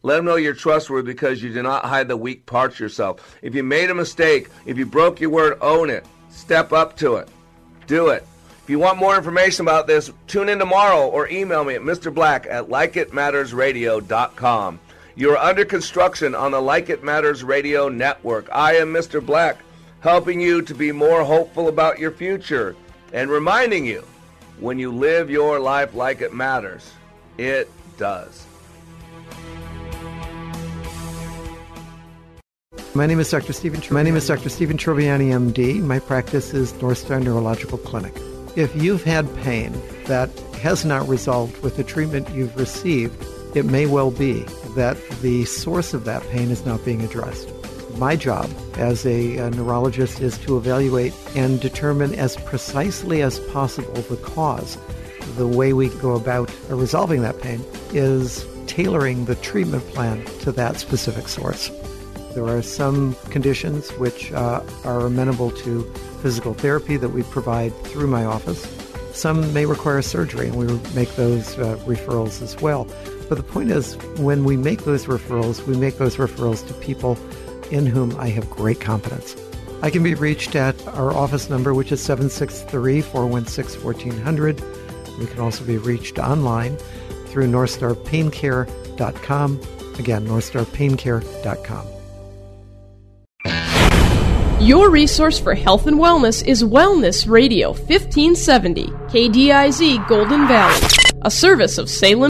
[0.05, 3.37] Let them know you're trustworthy because you do not hide the weak parts yourself.
[3.41, 6.05] If you made a mistake, if you broke your word, own it.
[6.29, 7.29] Step up to it.
[7.87, 8.27] Do it.
[8.63, 12.13] If you want more information about this, tune in tomorrow or email me at Mr.
[12.13, 14.79] Black at likeitmattersradio.com.
[15.15, 18.49] You're under construction on the Like It Matters radio network.
[18.51, 19.23] I am Mr.
[19.25, 19.57] Black,
[20.01, 22.75] helping you to be more hopeful about your future
[23.13, 24.03] and reminding you
[24.59, 26.91] when you live your life like it matters,
[27.37, 28.47] it does.
[32.95, 33.53] My name is Dr.
[33.53, 33.81] Stephen.
[33.89, 34.49] My name is Dr.
[34.49, 35.81] Stephen Troviani, MD.
[35.81, 38.13] My practice is North Star Neurological Clinic.
[38.55, 39.73] If you've had pain
[40.05, 40.29] that
[40.61, 43.19] has not resolved with the treatment you've received,
[43.55, 44.43] it may well be
[44.75, 47.49] that the source of that pain is not being addressed.
[47.97, 54.03] My job as a, a neurologist is to evaluate and determine as precisely as possible
[54.03, 54.77] the cause.
[55.35, 60.79] The way we go about resolving that pain is tailoring the treatment plan to that
[60.79, 61.71] specific source.
[62.33, 65.83] There are some conditions which uh, are amenable to
[66.21, 68.65] physical therapy that we provide through my office.
[69.13, 70.65] Some may require surgery, and we
[70.95, 72.87] make those uh, referrals as well.
[73.29, 77.17] But the point is, when we make those referrals, we make those referrals to people
[77.71, 79.35] in whom I have great confidence.
[79.83, 84.61] I can be reached at our office number, which is 763 416 1400.
[85.19, 86.77] We can also be reached online
[87.27, 89.61] through NorthstarPainCare.com.
[89.99, 91.92] Again, NorthstarPainCare.com.
[94.63, 100.87] Your resource for health and wellness is Wellness Radio 1570, KDIZ Golden Valley,
[101.23, 102.29] a service of Salem.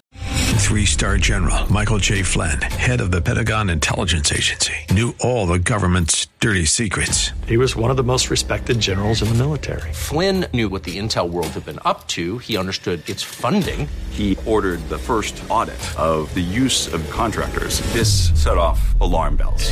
[0.56, 2.24] Three star general Michael J.
[2.24, 7.30] Flynn, head of the Pentagon Intelligence Agency, knew all the government's dirty secrets.
[7.48, 9.94] He was one of the most respected generals in the military.
[9.94, 12.40] Flynn knew what the intel world had been up to.
[12.40, 13.88] He understood its funding.
[14.10, 17.82] He ordered the first audit of the use of contractors.
[17.94, 19.72] This set off alarm bells.